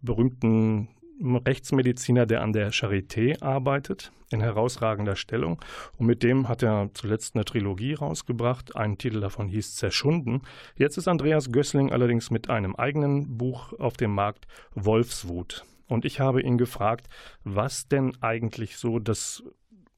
berühmten 0.01 0.89
Rechtsmediziner, 1.21 2.27
der 2.27 2.43
an 2.43 2.53
der 2.53 2.73
Charité 2.73 3.43
arbeitet, 3.43 4.13
in 4.31 4.41
herausragender 4.41 5.17
Stellung. 5.17 5.61
Und 5.97 6.07
mit 6.07 6.23
dem 6.23 6.49
hat 6.49 6.63
er 6.63 6.91
zuletzt 6.95 7.35
eine 7.35 7.45
Trilogie 7.45 7.95
rausgebracht. 7.95 8.77
Ein 8.77 8.99
Titel 8.99 9.21
davon 9.21 9.49
hieß 9.49 9.77
Zerschunden. 9.77 10.43
Jetzt 10.77 10.97
ist 10.99 11.09
Andreas 11.09 11.51
Gößling 11.51 11.93
allerdings 11.93 12.31
mit 12.31 12.51
einem 12.51 12.77
eigenen 12.77 13.39
Buch 13.39 13.73
auf 13.79 13.97
dem 13.97 14.15
Markt, 14.15 14.47
Wolfswut. 14.75 15.65
Und 15.89 16.05
ich 16.05 16.21
habe 16.21 16.43
ihn 16.43 16.59
gefragt, 16.59 17.09
was 17.45 17.89
denn 17.89 18.13
eigentlich 18.21 18.77
so 18.77 18.99
das 18.99 19.43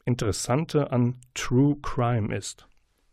Interessante 0.04 0.92
an 0.92 1.16
True 1.34 1.76
Crime 1.82 2.34
ist. 2.34 2.66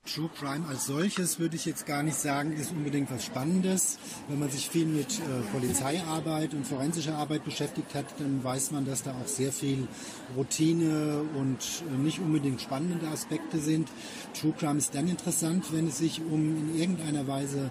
True 0.08 0.30
Crime 0.40 0.66
als 0.70 0.86
solches 0.86 1.38
würde 1.38 1.58
ich 1.58 1.66
jetzt 1.66 1.86
gar 1.86 2.02
nicht 2.02 2.18
sagen, 2.18 2.54
ist 2.54 2.72
unbedingt 2.72 3.12
was 3.12 3.26
Spannendes. 3.26 4.00
Wenn 4.30 4.40
man 4.40 4.50
sich 4.50 4.70
viel 4.70 4.86
mit 4.86 5.20
äh, 5.20 5.42
Polizeiarbeit 5.52 6.54
und 6.54 6.66
forensischer 6.66 7.18
Arbeit 7.18 7.44
beschäftigt 7.44 7.94
hat, 7.94 8.06
dann 8.18 8.42
weiß 8.42 8.72
man, 8.72 8.86
dass 8.86 9.04
da 9.04 9.12
auch 9.12 9.28
sehr 9.28 9.52
viel 9.52 9.88
Routine 10.36 11.24
und 11.36 11.58
äh, 11.92 11.98
nicht 11.98 12.20
unbedingt 12.20 12.62
spannende 12.62 13.08
Aspekte 13.10 13.60
sind. 13.60 13.90
True 14.34 14.54
Crime 14.58 14.78
ist 14.78 14.96
dann 14.96 15.10
interessant, 15.10 15.66
wenn 15.74 15.88
es 15.88 15.98
sich 15.98 16.22
um 16.22 16.56
in 16.56 16.80
irgendeiner 16.80 17.28
Weise 17.28 17.70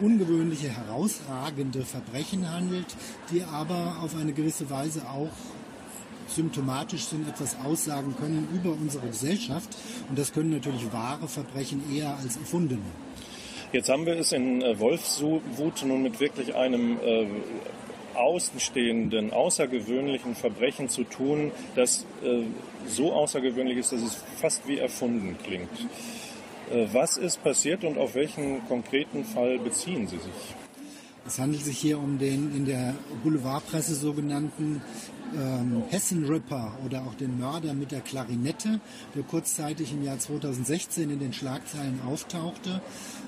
ungewöhnliche, 0.00 0.68
herausragende 0.68 1.82
Verbrechen 1.82 2.50
handelt, 2.50 2.86
die 3.30 3.42
aber 3.44 3.98
auf 4.00 4.16
eine 4.16 4.32
gewisse 4.32 4.70
Weise 4.70 5.08
auch 5.08 5.30
symptomatisch 6.28 7.04
sind, 7.04 7.28
etwas 7.28 7.56
aussagen 7.64 8.14
können 8.18 8.48
über 8.54 8.72
unsere 8.72 9.06
Gesellschaft. 9.06 9.68
Und 10.08 10.18
das 10.18 10.32
können 10.32 10.50
natürlich 10.50 10.92
wahre 10.92 11.28
Verbrechen 11.28 11.82
eher 11.94 12.16
als 12.16 12.36
erfundene. 12.36 12.82
Jetzt 13.72 13.88
haben 13.88 14.06
wir 14.06 14.16
es 14.16 14.32
in 14.32 14.62
äh, 14.62 14.78
Wolfswut 14.78 15.84
nun 15.84 16.02
mit 16.02 16.20
wirklich 16.20 16.54
einem 16.54 16.98
äh, 17.00 17.26
außenstehenden, 18.14 19.32
außergewöhnlichen 19.32 20.34
Verbrechen 20.34 20.88
zu 20.88 21.04
tun, 21.04 21.52
das 21.74 22.06
äh, 22.24 22.42
so 22.88 23.12
außergewöhnlich 23.12 23.78
ist, 23.78 23.92
dass 23.92 24.02
es 24.02 24.16
fast 24.40 24.66
wie 24.66 24.78
erfunden 24.78 25.36
klingt. 25.44 25.68
Äh, 26.72 26.86
was 26.92 27.16
ist 27.16 27.42
passiert 27.42 27.84
und 27.84 27.98
auf 27.98 28.14
welchen 28.14 28.66
konkreten 28.66 29.24
Fall 29.24 29.58
beziehen 29.58 30.08
Sie 30.08 30.16
sich? 30.16 30.54
Es 31.26 31.40
handelt 31.40 31.64
sich 31.64 31.78
hier 31.78 31.98
um 31.98 32.18
den 32.18 32.54
in 32.54 32.66
der 32.66 32.94
Boulevardpresse 33.24 33.96
sogenannten 33.96 34.80
ähm, 35.34 35.82
Hessen-Ripper 35.88 36.78
oder 36.84 37.02
auch 37.02 37.14
den 37.14 37.38
Mörder 37.38 37.74
mit 37.74 37.92
der 37.92 38.00
Klarinette, 38.00 38.80
der 39.14 39.22
kurzzeitig 39.22 39.92
im 39.92 40.02
Jahr 40.02 40.18
2016 40.18 41.10
in 41.10 41.18
den 41.18 41.32
Schlagzeilen 41.32 42.00
auftauchte. 42.06 42.80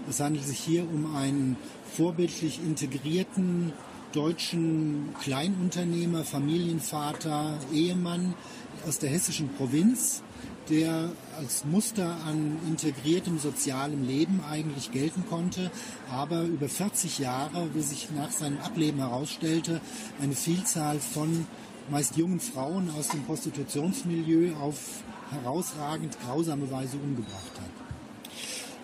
Es 0.08 0.20
handelt 0.20 0.44
sich 0.44 0.58
hier 0.58 0.82
um 0.82 1.14
einen 1.16 1.56
vorbildlich 1.96 2.60
integrierten 2.64 3.72
deutschen 4.12 5.14
Kleinunternehmer, 5.22 6.24
Familienvater, 6.24 7.58
Ehemann 7.72 8.34
aus 8.86 8.98
der 8.98 9.10
hessischen 9.10 9.50
Provinz, 9.54 10.22
der 10.70 11.10
als 11.38 11.64
Muster 11.64 12.16
an 12.26 12.58
integriertem 12.66 13.38
sozialem 13.38 14.06
Leben 14.06 14.40
eigentlich 14.48 14.92
gelten 14.92 15.24
konnte, 15.28 15.70
aber 16.10 16.42
über 16.42 16.68
40 16.68 17.18
Jahre, 17.18 17.68
wie 17.74 17.82
sich 17.82 18.08
nach 18.14 18.30
seinem 18.30 18.58
Ableben 18.58 18.98
herausstellte, 18.98 19.80
eine 20.20 20.34
Vielzahl 20.34 20.98
von 21.00 21.46
meist 21.90 22.16
jungen 22.16 22.40
Frauen 22.40 22.90
aus 22.98 23.08
dem 23.08 23.24
Prostitutionsmilieu 23.24 24.54
auf 24.56 25.02
herausragend 25.30 26.16
grausame 26.20 26.70
Weise 26.70 26.96
umgebracht 26.96 27.52
hat. 27.56 27.78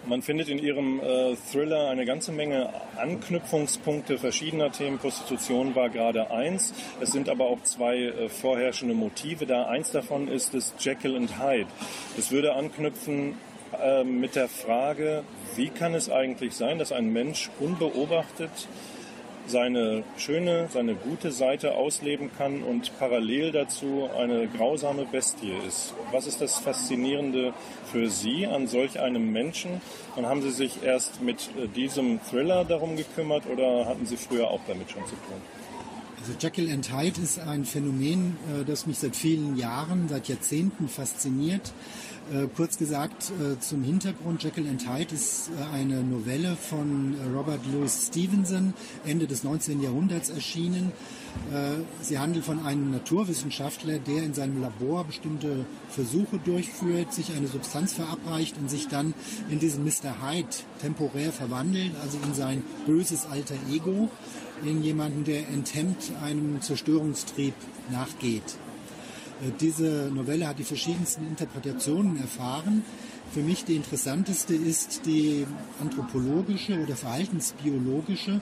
Man 0.06 0.20
findet 0.20 0.50
in 0.50 0.58
Ihrem 0.58 1.00
äh, 1.00 1.34
Thriller 1.50 1.88
eine 1.88 2.04
ganze 2.04 2.30
Menge 2.30 2.68
Anknüpfungspunkte 2.98 4.18
verschiedener 4.18 4.70
Themen. 4.70 4.98
Prostitution 4.98 5.74
war 5.74 5.88
gerade 5.88 6.30
eins. 6.30 6.74
Es 7.00 7.12
sind 7.12 7.30
aber 7.30 7.46
auch 7.46 7.62
zwei 7.62 7.96
äh, 7.96 8.28
vorherrschende 8.28 8.94
Motive 8.94 9.46
da. 9.46 9.64
Eins 9.64 9.92
davon 9.92 10.28
ist 10.28 10.52
das 10.52 10.74
Jekyll 10.78 11.16
and 11.16 11.38
Hyde. 11.38 11.68
Es 12.18 12.30
würde 12.30 12.54
anknüpfen 12.54 13.34
äh, 13.82 14.04
mit 14.04 14.36
der 14.36 14.48
Frage, 14.48 15.24
wie 15.56 15.70
kann 15.70 15.94
es 15.94 16.10
eigentlich 16.10 16.54
sein, 16.54 16.78
dass 16.78 16.92
ein 16.92 17.10
Mensch 17.10 17.48
unbeobachtet 17.58 18.50
seine 19.46 20.04
schöne, 20.16 20.68
seine 20.70 20.94
gute 20.94 21.30
Seite 21.30 21.74
ausleben 21.74 22.30
kann 22.36 22.62
und 22.62 22.98
parallel 22.98 23.52
dazu 23.52 24.08
eine 24.18 24.48
grausame 24.48 25.04
Bestie 25.04 25.52
ist. 25.66 25.94
Was 26.12 26.26
ist 26.26 26.40
das 26.40 26.58
Faszinierende 26.58 27.52
für 27.90 28.08
Sie 28.08 28.46
an 28.46 28.66
solch 28.66 29.00
einem 29.00 29.32
Menschen? 29.32 29.80
Und 30.16 30.26
haben 30.26 30.42
Sie 30.42 30.50
sich 30.50 30.82
erst 30.82 31.22
mit 31.22 31.50
äh, 31.58 31.68
diesem 31.68 32.20
Thriller 32.22 32.64
darum 32.64 32.96
gekümmert 32.96 33.44
oder 33.46 33.86
hatten 33.86 34.06
Sie 34.06 34.16
früher 34.16 34.48
auch 34.48 34.60
damit 34.66 34.90
schon 34.90 35.04
zu 35.06 35.14
tun? 35.16 35.63
Also 36.26 36.38
Jekyll 36.40 36.72
and 36.72 36.90
Hyde 36.90 37.20
ist 37.20 37.38
ein 37.38 37.66
Phänomen, 37.66 38.38
äh, 38.48 38.64
das 38.64 38.86
mich 38.86 38.96
seit 38.96 39.14
vielen 39.14 39.58
Jahren, 39.58 40.08
seit 40.08 40.26
Jahrzehnten 40.26 40.88
fasziniert. 40.88 41.74
Äh, 42.32 42.46
kurz 42.56 42.78
gesagt 42.78 43.30
äh, 43.30 43.60
zum 43.60 43.82
Hintergrund, 43.82 44.42
Jekyll 44.42 44.66
and 44.66 44.88
Hyde 44.88 45.14
ist 45.14 45.50
eine 45.74 46.02
Novelle 46.02 46.56
von 46.56 47.14
Robert 47.36 47.60
Louis 47.70 48.06
Stevenson, 48.08 48.72
Ende 49.04 49.26
des 49.26 49.44
19. 49.44 49.82
Jahrhunderts 49.82 50.30
erschienen. 50.30 50.92
Sie 52.00 52.20
handelt 52.20 52.44
von 52.44 52.64
einem 52.64 52.92
Naturwissenschaftler, 52.92 53.98
der 53.98 54.22
in 54.22 54.34
seinem 54.34 54.62
Labor 54.62 55.02
bestimmte 55.02 55.66
Versuche 55.88 56.38
durchführt, 56.38 57.12
sich 57.12 57.32
eine 57.32 57.48
Substanz 57.48 57.92
verabreicht 57.92 58.56
und 58.56 58.70
sich 58.70 58.86
dann 58.86 59.14
in 59.50 59.58
diesen 59.58 59.82
Mr. 59.82 60.22
Hyde 60.22 60.46
temporär 60.80 61.32
verwandelt, 61.32 61.90
also 62.00 62.18
in 62.24 62.34
sein 62.34 62.62
böses 62.86 63.26
alter 63.26 63.56
Ego, 63.68 64.10
in 64.62 64.82
jemanden, 64.82 65.24
der 65.24 65.48
enthemmt 65.48 66.12
einem 66.22 66.60
Zerstörungstrieb 66.60 67.54
nachgeht. 67.90 68.42
Äh, 69.42 69.50
Diese 69.60 70.10
Novelle 70.14 70.46
hat 70.46 70.58
die 70.58 70.64
verschiedensten 70.64 71.26
Interpretationen 71.26 72.20
erfahren. 72.20 72.84
Für 73.32 73.40
mich 73.40 73.64
die 73.64 73.74
interessanteste 73.74 74.54
ist 74.54 75.06
die 75.06 75.46
anthropologische 75.80 76.80
oder 76.80 76.94
verhaltensbiologische, 76.94 78.40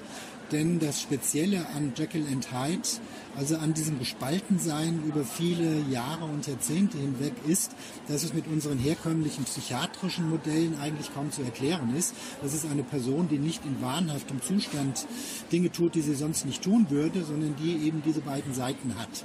denn 0.52 0.78
das 0.78 1.00
Spezielle 1.00 1.66
an 1.74 1.92
Jekyll 1.96 2.26
and 2.30 2.52
Hyde, 2.52 2.88
also 3.34 3.56
an 3.56 3.72
diesem 3.72 3.98
Gespaltensein 3.98 5.02
über 5.06 5.24
viele 5.24 5.80
Jahre 5.90 6.24
und 6.26 6.46
Jahrzehnte 6.46 6.98
hinweg, 6.98 7.32
ist, 7.46 7.72
dass 8.08 8.22
es 8.22 8.34
mit 8.34 8.46
unseren 8.46 8.78
herkömmlichen 8.78 9.44
psychiatrischen 9.44 10.28
Modellen 10.28 10.78
eigentlich 10.78 11.12
kaum 11.14 11.32
zu 11.32 11.42
erklären 11.42 11.96
ist. 11.96 12.14
Das 12.42 12.52
ist 12.52 12.66
eine 12.66 12.82
Person, 12.82 13.28
die 13.28 13.38
nicht 13.38 13.64
in 13.64 13.80
wahnhaftem 13.80 14.42
Zustand 14.42 15.06
Dinge 15.50 15.72
tut, 15.72 15.94
die 15.94 16.02
sie 16.02 16.14
sonst 16.14 16.44
nicht 16.44 16.62
tun 16.62 16.86
würde, 16.90 17.24
sondern 17.24 17.56
die 17.56 17.86
eben 17.86 18.02
diese 18.04 18.20
beiden 18.20 18.52
Seiten 18.52 18.96
hat. 18.98 19.24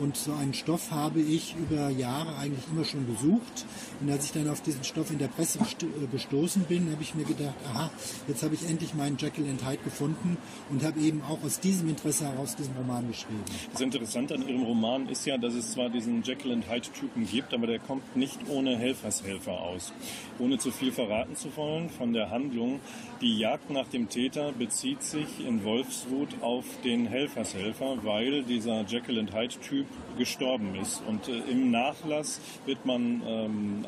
Und 0.00 0.16
so 0.16 0.32
einen 0.32 0.54
Stoff 0.54 0.90
habe 0.90 1.20
ich 1.20 1.54
über 1.56 1.90
Jahre 1.90 2.36
eigentlich 2.36 2.64
immer 2.70 2.84
schon 2.84 3.06
gesucht. 3.06 3.64
Und 4.00 4.10
als 4.10 4.26
ich 4.26 4.32
dann 4.32 4.48
auf 4.48 4.60
diesen 4.62 4.84
Stoff 4.84 5.10
in 5.10 5.18
der 5.18 5.28
Presse 5.28 5.58
äh, 5.58 6.06
gestoßen 6.12 6.64
bin, 6.64 6.90
habe 6.92 7.02
ich 7.02 7.14
mir 7.14 7.24
gedacht, 7.24 7.54
aha, 7.72 7.90
jetzt 8.28 8.42
habe 8.42 8.54
ich 8.54 8.68
endlich 8.68 8.94
meinen 8.94 9.16
Jekyll 9.16 9.48
and 9.48 9.66
Hyde 9.66 9.82
gefunden 9.82 10.36
und 10.70 10.84
habe 10.84 11.00
eben 11.00 11.22
auch 11.22 11.42
aus 11.42 11.60
diesem 11.60 11.88
Interesse 11.88 12.26
heraus 12.26 12.56
diesen 12.56 12.74
Roman 12.76 13.08
geschrieben. 13.08 13.42
Das 13.72 13.80
Interessante 13.80 14.34
an 14.34 14.46
Ihrem 14.46 14.62
Roman 14.62 15.08
ist 15.08 15.24
ja, 15.26 15.38
dass 15.38 15.54
es 15.54 15.72
zwar 15.72 15.88
diesen 15.88 16.22
Jekyll 16.22 16.52
and 16.52 16.68
Hyde-Typen 16.68 17.26
gibt, 17.26 17.54
aber 17.54 17.66
der 17.66 17.78
kommt 17.78 18.16
nicht 18.16 18.38
ohne 18.48 18.76
Helfershelfer 18.76 19.52
aus. 19.52 19.92
Ohne 20.38 20.58
zu 20.58 20.70
viel 20.70 20.92
verraten 20.92 21.36
zu 21.36 21.54
wollen 21.56 21.90
von 21.90 22.12
der 22.12 22.30
Handlung, 22.30 22.80
die 23.20 23.38
Jagd 23.38 23.70
nach 23.70 23.88
dem 23.88 24.08
Täter 24.08 24.52
bezieht 24.52 25.02
sich 25.02 25.46
in 25.46 25.64
Wolfswut 25.64 26.28
auf 26.42 26.64
den 26.84 27.06
Helfershelfer, 27.06 28.04
weil 28.04 28.42
dieser 28.42 28.82
Jekyll 28.82 29.18
and 29.18 29.34
Hyde-Typ 29.34 29.85
gestorben 30.16 30.74
ist. 30.76 31.02
Und 31.06 31.28
äh, 31.28 31.38
im 31.50 31.70
Nachlass 31.70 32.40
wird 32.64 32.84
man 32.84 33.22
ähm, 33.26 33.84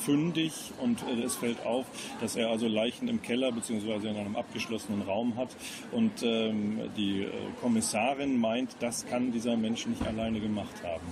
fündig 0.00 0.52
und 0.80 1.02
äh, 1.02 1.22
es 1.22 1.36
fällt 1.36 1.64
auf, 1.64 1.86
dass 2.20 2.36
er 2.36 2.50
also 2.50 2.66
Leichen 2.68 3.08
im 3.08 3.22
Keller 3.22 3.52
bzw. 3.52 4.08
in 4.08 4.16
einem 4.16 4.36
abgeschlossenen 4.36 5.02
Raum 5.02 5.36
hat. 5.36 5.50
Und 5.92 6.22
ähm, 6.22 6.80
die 6.96 7.22
äh, 7.22 7.30
Kommissarin 7.60 8.38
meint, 8.38 8.76
das 8.80 9.06
kann 9.06 9.32
dieser 9.32 9.56
Mensch 9.56 9.86
nicht 9.86 10.06
alleine 10.06 10.40
gemacht 10.40 10.82
haben. 10.82 11.06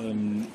Ähm, 0.00 0.46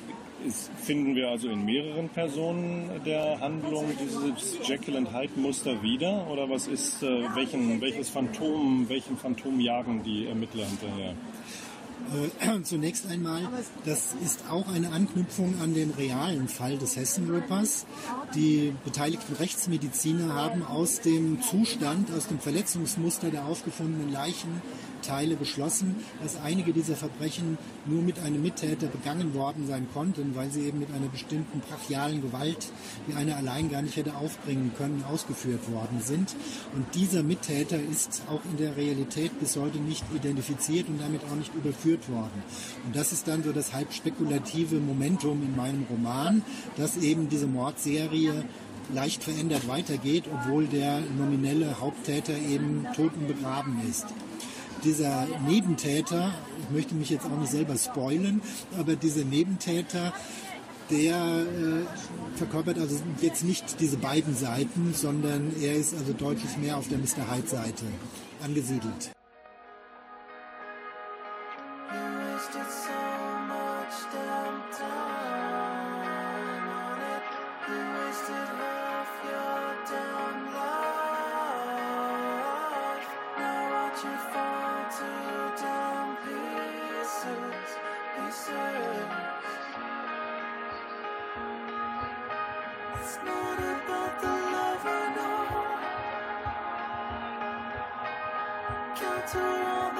es 0.47 0.69
finden 0.83 1.15
wir 1.15 1.29
also 1.29 1.49
in 1.49 1.65
mehreren 1.65 2.09
Personen 2.09 2.89
der 3.05 3.39
Handlung 3.39 3.85
dieses 3.99 4.59
Jekyll 4.67 4.97
and 4.97 5.11
Hyde 5.13 5.39
Muster 5.39 5.81
wieder 5.81 6.27
oder 6.29 6.49
was 6.49 6.67
ist 6.67 7.01
äh, 7.01 7.23
welchen 7.35 7.81
welches 7.81 8.09
Phantom 8.09 8.87
welchen 8.87 9.17
Phantom 9.17 9.59
jagen 9.59 10.03
die 10.03 10.27
Ermittler 10.27 10.65
hinterher? 10.65 11.15
Äh, 12.41 12.59
Zunächst 12.63 13.07
einmal, 13.07 13.41
das 13.85 14.15
ist 14.23 14.43
auch 14.49 14.67
eine 14.67 14.91
Anknüpfung 14.91 15.55
an 15.61 15.73
den 15.73 15.91
realen 15.91 16.47
Fall 16.47 16.77
des 16.77 16.95
Hessen-Rippers. 16.95 17.85
Die 18.33 18.73
beteiligten 18.83 19.35
Rechtsmediziner 19.35 20.33
haben 20.33 20.63
aus 20.63 21.01
dem 21.01 21.41
Zustand, 21.41 22.11
aus 22.11 22.27
dem 22.27 22.39
Verletzungsmuster 22.39 23.29
der 23.29 23.45
aufgefundenen 23.45 24.11
Leichenteile 25.05 25.35
beschlossen, 25.35 25.95
dass 26.21 26.37
einige 26.43 26.73
dieser 26.73 26.95
Verbrechen 26.95 27.57
nur 27.85 28.01
mit 28.01 28.19
einem 28.19 28.41
Mittäter 28.41 28.87
begangen 28.87 29.33
worden 29.33 29.67
sein 29.67 29.87
konnten, 29.93 30.35
weil 30.35 30.49
sie 30.49 30.61
eben 30.61 30.79
mit 30.79 30.91
einer 30.91 31.07
bestimmten 31.07 31.59
brachialen 31.59 32.21
Gewalt, 32.21 32.67
die 33.07 33.13
einer 33.13 33.37
allein 33.37 33.69
gar 33.69 33.81
nicht 33.81 33.95
hätte 33.95 34.15
aufbringen 34.15 34.71
können, 34.77 35.03
ausgeführt 35.09 35.71
worden 35.71 36.01
sind. 36.01 36.35
Und 36.73 36.85
dieser 36.95 37.23
Mittäter 37.23 37.79
ist 37.79 38.23
auch 38.29 38.41
in 38.45 38.57
der 38.57 38.77
Realität 38.77 39.39
bis 39.39 39.55
heute 39.55 39.77
nicht 39.77 40.03
identifiziert 40.15 40.87
und 40.87 40.99
damit 40.99 41.21
auch 41.25 41.35
nicht 41.35 41.53
überführt 41.53 42.09
worden. 42.09 42.43
Und 42.85 42.95
das 42.95 43.11
ist 43.11 43.27
dann 43.27 43.43
so 43.43 43.51
das 43.51 43.73
halb 43.73 43.93
spekulative 43.93 44.79
Momentum 44.79 45.41
in 45.43 45.55
meinem 45.55 45.85
Roman, 45.89 46.41
dass 46.77 46.97
eben 46.97 47.29
diese 47.29 47.47
Mordserie 47.47 48.43
leicht 48.93 49.23
verändert 49.23 49.67
weitergeht, 49.67 50.25
obwohl 50.31 50.67
der 50.67 51.01
nominelle 51.17 51.79
Haupttäter 51.79 52.37
eben 52.37 52.85
tot 52.95 53.11
und 53.15 53.27
begraben 53.27 53.79
ist 53.89 54.05
dieser 54.85 55.27
Nebentäter, 55.47 56.33
ich 56.61 56.69
möchte 56.75 56.95
mich 56.95 57.09
jetzt 57.09 57.25
auch 57.25 57.39
nicht 57.39 57.51
selber 57.51 57.75
spoilen, 57.77 58.41
aber 58.79 58.95
dieser 58.95 59.25
Nebentäter, 59.25 60.13
der 60.91 61.15
äh, 61.15 62.37
verkörpert 62.37 62.77
also 62.77 62.95
jetzt 63.21 63.43
nicht 63.43 63.79
diese 63.79 63.97
beiden 63.97 64.35
Seiten, 64.35 64.93
sondern 64.93 65.51
er 65.61 65.73
ist 65.73 65.95
also 65.95 66.13
deutlich 66.13 66.57
mehr 66.57 66.77
auf 66.77 66.87
der 66.87 66.99
Mr. 66.99 67.33
Hyde-Seite 67.33 67.85
angesiedelt. 68.43 69.14
to 99.27 99.39
all 99.41 99.94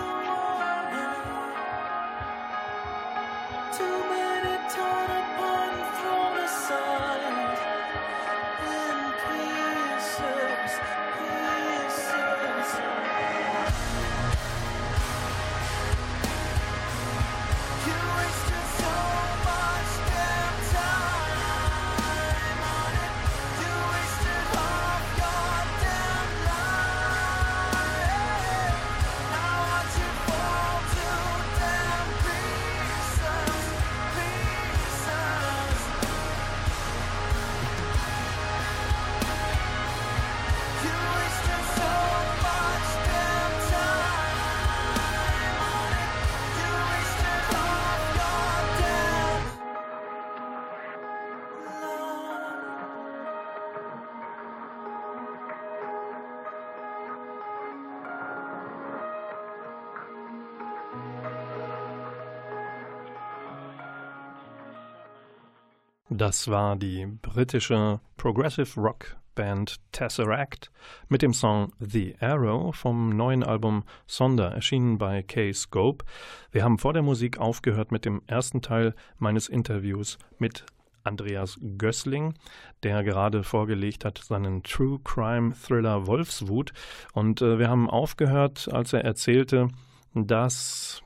Das 66.25 66.47
war 66.47 66.75
die 66.75 67.05
britische 67.05 67.99
Progressive 68.17 68.81
Rock 68.81 69.15
Band 69.35 69.75
Tesseract 69.91 70.71
mit 71.07 71.21
dem 71.21 71.35
Song 71.35 71.71
The 71.77 72.15
Arrow 72.19 72.75
vom 72.75 73.15
neuen 73.15 73.43
Album 73.43 73.83
Sonder, 74.07 74.51
erschienen 74.51 74.97
bei 74.97 75.21
K-Scope. 75.21 76.03
Wir 76.51 76.63
haben 76.63 76.79
vor 76.79 76.93
der 76.93 77.03
Musik 77.03 77.37
aufgehört 77.37 77.91
mit 77.91 78.05
dem 78.05 78.23
ersten 78.25 78.63
Teil 78.63 78.95
meines 79.19 79.47
Interviews 79.47 80.17
mit 80.39 80.65
Andreas 81.03 81.59
Gößling, 81.77 82.33
der 82.81 83.03
gerade 83.03 83.43
vorgelegt 83.43 84.03
hat 84.03 84.17
seinen 84.17 84.63
True 84.63 84.99
Crime 85.03 85.53
Thriller 85.53 86.07
Wolfswut. 86.07 86.73
Und 87.13 87.43
äh, 87.43 87.59
wir 87.59 87.69
haben 87.69 87.87
aufgehört, 87.87 88.67
als 88.73 88.93
er 88.93 89.03
erzählte, 89.03 89.67
dass 90.15 91.03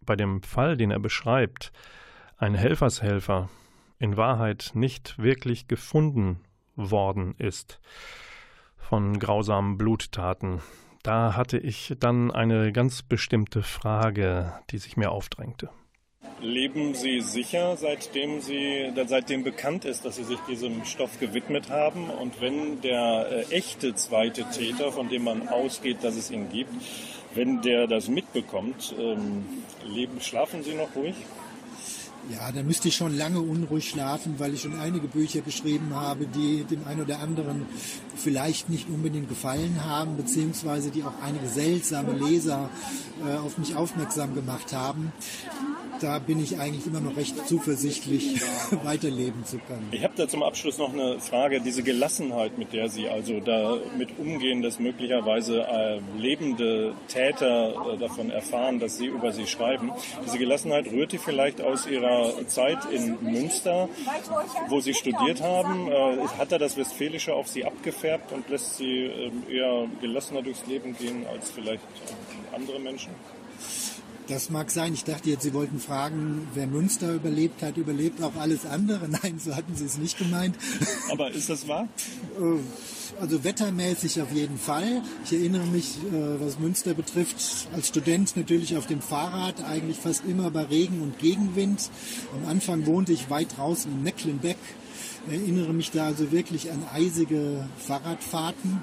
bei 0.00 0.16
dem 0.16 0.42
Fall, 0.42 0.76
den 0.76 0.90
er 0.90 0.98
beschreibt, 0.98 1.70
ein 2.38 2.54
Helfershelfer 2.54 3.48
in 3.98 4.16
Wahrheit 4.16 4.70
nicht 4.74 5.18
wirklich 5.18 5.68
gefunden 5.68 6.40
worden 6.76 7.34
ist 7.38 7.80
von 8.76 9.18
grausamen 9.18 9.76
Bluttaten. 9.76 10.60
Da 11.02 11.36
hatte 11.36 11.58
ich 11.58 11.94
dann 12.00 12.30
eine 12.30 12.72
ganz 12.72 13.02
bestimmte 13.02 13.62
Frage, 13.62 14.52
die 14.70 14.78
sich 14.78 14.96
mir 14.96 15.10
aufdrängte. 15.10 15.70
Leben 16.40 16.94
Sie 16.94 17.20
sicher, 17.20 17.76
seitdem, 17.76 18.40
Sie, 18.40 18.92
seitdem 19.06 19.42
bekannt 19.42 19.84
ist, 19.84 20.04
dass 20.04 20.16
Sie 20.16 20.24
sich 20.24 20.38
diesem 20.48 20.84
Stoff 20.84 21.18
gewidmet 21.18 21.68
haben? 21.68 22.10
Und 22.10 22.40
wenn 22.40 22.80
der 22.80 23.26
äh, 23.30 23.54
echte 23.54 23.94
zweite 23.94 24.44
Täter, 24.50 24.92
von 24.92 25.08
dem 25.08 25.24
man 25.24 25.48
ausgeht, 25.48 25.98
dass 26.02 26.16
es 26.16 26.30
ihn 26.30 26.48
gibt, 26.50 26.72
wenn 27.34 27.60
der 27.62 27.86
das 27.86 28.08
mitbekommt, 28.08 28.94
ähm, 28.98 29.44
leben, 29.84 30.20
schlafen 30.20 30.62
Sie 30.62 30.74
noch 30.74 30.94
ruhig? 30.94 31.16
Ja, 32.30 32.52
da 32.52 32.62
müsste 32.62 32.88
ich 32.88 32.96
schon 32.96 33.16
lange 33.16 33.40
unruhig 33.40 33.88
schlafen, 33.88 34.34
weil 34.38 34.52
ich 34.52 34.60
schon 34.60 34.78
einige 34.78 35.08
Bücher 35.08 35.40
geschrieben 35.40 35.94
habe, 35.94 36.26
die 36.26 36.64
dem 36.64 36.86
einen 36.86 37.00
oder 37.00 37.20
anderen 37.20 37.64
vielleicht 38.16 38.68
nicht 38.68 38.88
unbedingt 38.90 39.30
gefallen 39.30 39.82
haben, 39.84 40.16
beziehungsweise 40.16 40.90
die 40.90 41.04
auch 41.04 41.22
einige 41.22 41.48
seltsame 41.48 42.12
Leser 42.12 42.68
äh, 43.26 43.38
auf 43.38 43.56
mich 43.56 43.76
aufmerksam 43.76 44.34
gemacht 44.34 44.74
haben 44.74 45.12
da 46.00 46.18
bin 46.18 46.42
ich 46.42 46.58
eigentlich 46.58 46.86
immer 46.86 47.00
noch 47.00 47.16
recht 47.16 47.46
zuversichtlich, 47.46 48.40
weiterleben 48.84 49.44
zu 49.44 49.58
können. 49.58 49.88
Ich 49.90 50.04
habe 50.04 50.14
da 50.16 50.28
zum 50.28 50.42
Abschluss 50.42 50.78
noch 50.78 50.92
eine 50.92 51.20
Frage. 51.20 51.60
Diese 51.60 51.82
Gelassenheit, 51.82 52.58
mit 52.58 52.72
der 52.72 52.88
Sie 52.88 53.08
also 53.08 53.40
damit 53.40 54.18
umgehen, 54.18 54.62
dass 54.62 54.78
möglicherweise 54.78 55.62
äh, 55.62 56.00
lebende 56.16 56.94
Täter 57.08 57.94
äh, 57.94 57.98
davon 57.98 58.30
erfahren, 58.30 58.78
dass 58.78 58.98
Sie 58.98 59.06
über 59.06 59.32
sie 59.32 59.46
schreiben, 59.46 59.92
diese 60.24 60.38
Gelassenheit 60.38 60.86
rührt 60.90 61.12
die 61.12 61.18
vielleicht 61.18 61.60
aus 61.60 61.86
Ihrer 61.86 62.46
Zeit 62.46 62.78
in 62.90 63.18
Münster, 63.22 63.88
wo 64.68 64.80
Sie 64.80 64.94
studiert 64.94 65.42
haben? 65.42 65.88
Äh, 65.88 66.28
hat 66.38 66.52
da 66.52 66.58
das 66.58 66.76
Westfälische 66.76 67.34
auf 67.34 67.48
Sie 67.48 67.64
abgefärbt 67.64 68.32
und 68.32 68.48
lässt 68.48 68.76
Sie 68.76 69.04
ähm, 69.04 69.42
eher 69.48 69.86
gelassener 70.00 70.42
durchs 70.42 70.66
Leben 70.66 70.96
gehen 70.96 71.26
als 71.32 71.50
vielleicht 71.50 71.82
andere 72.52 72.78
Menschen? 72.78 73.10
Das 74.28 74.50
mag 74.50 74.70
sein. 74.70 74.92
Ich 74.92 75.04
dachte 75.04 75.30
jetzt, 75.30 75.42
Sie 75.42 75.54
wollten 75.54 75.80
fragen, 75.80 76.46
wer 76.52 76.66
Münster 76.66 77.14
überlebt 77.14 77.62
hat, 77.62 77.78
überlebt 77.78 78.22
auch 78.22 78.36
alles 78.36 78.66
andere. 78.66 79.08
Nein, 79.22 79.40
so 79.42 79.56
hatten 79.56 79.74
Sie 79.74 79.86
es 79.86 79.96
nicht 79.96 80.18
gemeint. 80.18 80.54
Aber 81.10 81.30
ist 81.30 81.48
das 81.48 81.66
wahr? 81.66 81.88
Äh, 82.38 83.20
also 83.22 83.42
wettermäßig 83.42 84.20
auf 84.20 84.30
jeden 84.32 84.58
Fall. 84.58 85.02
Ich 85.24 85.32
erinnere 85.32 85.66
mich, 85.66 85.96
äh, 86.12 86.40
was 86.40 86.58
Münster 86.58 86.92
betrifft, 86.92 87.68
als 87.72 87.88
Student 87.88 88.36
natürlich 88.36 88.76
auf 88.76 88.86
dem 88.86 89.00
Fahrrad, 89.00 89.64
eigentlich 89.64 89.96
fast 89.96 90.24
immer 90.26 90.50
bei 90.50 90.64
Regen 90.64 91.00
und 91.00 91.18
Gegenwind. 91.18 91.88
Am 92.34 92.50
Anfang 92.50 92.84
wohnte 92.84 93.14
ich 93.14 93.30
weit 93.30 93.56
draußen 93.56 93.90
in 93.90 94.02
Mecklenbeck. 94.02 94.58
Ich 95.26 95.40
erinnere 95.40 95.72
mich 95.72 95.90
da 95.90 96.04
also 96.04 96.32
wirklich 96.32 96.70
an 96.70 96.84
eisige 96.92 97.66
Fahrradfahrten. 97.78 98.82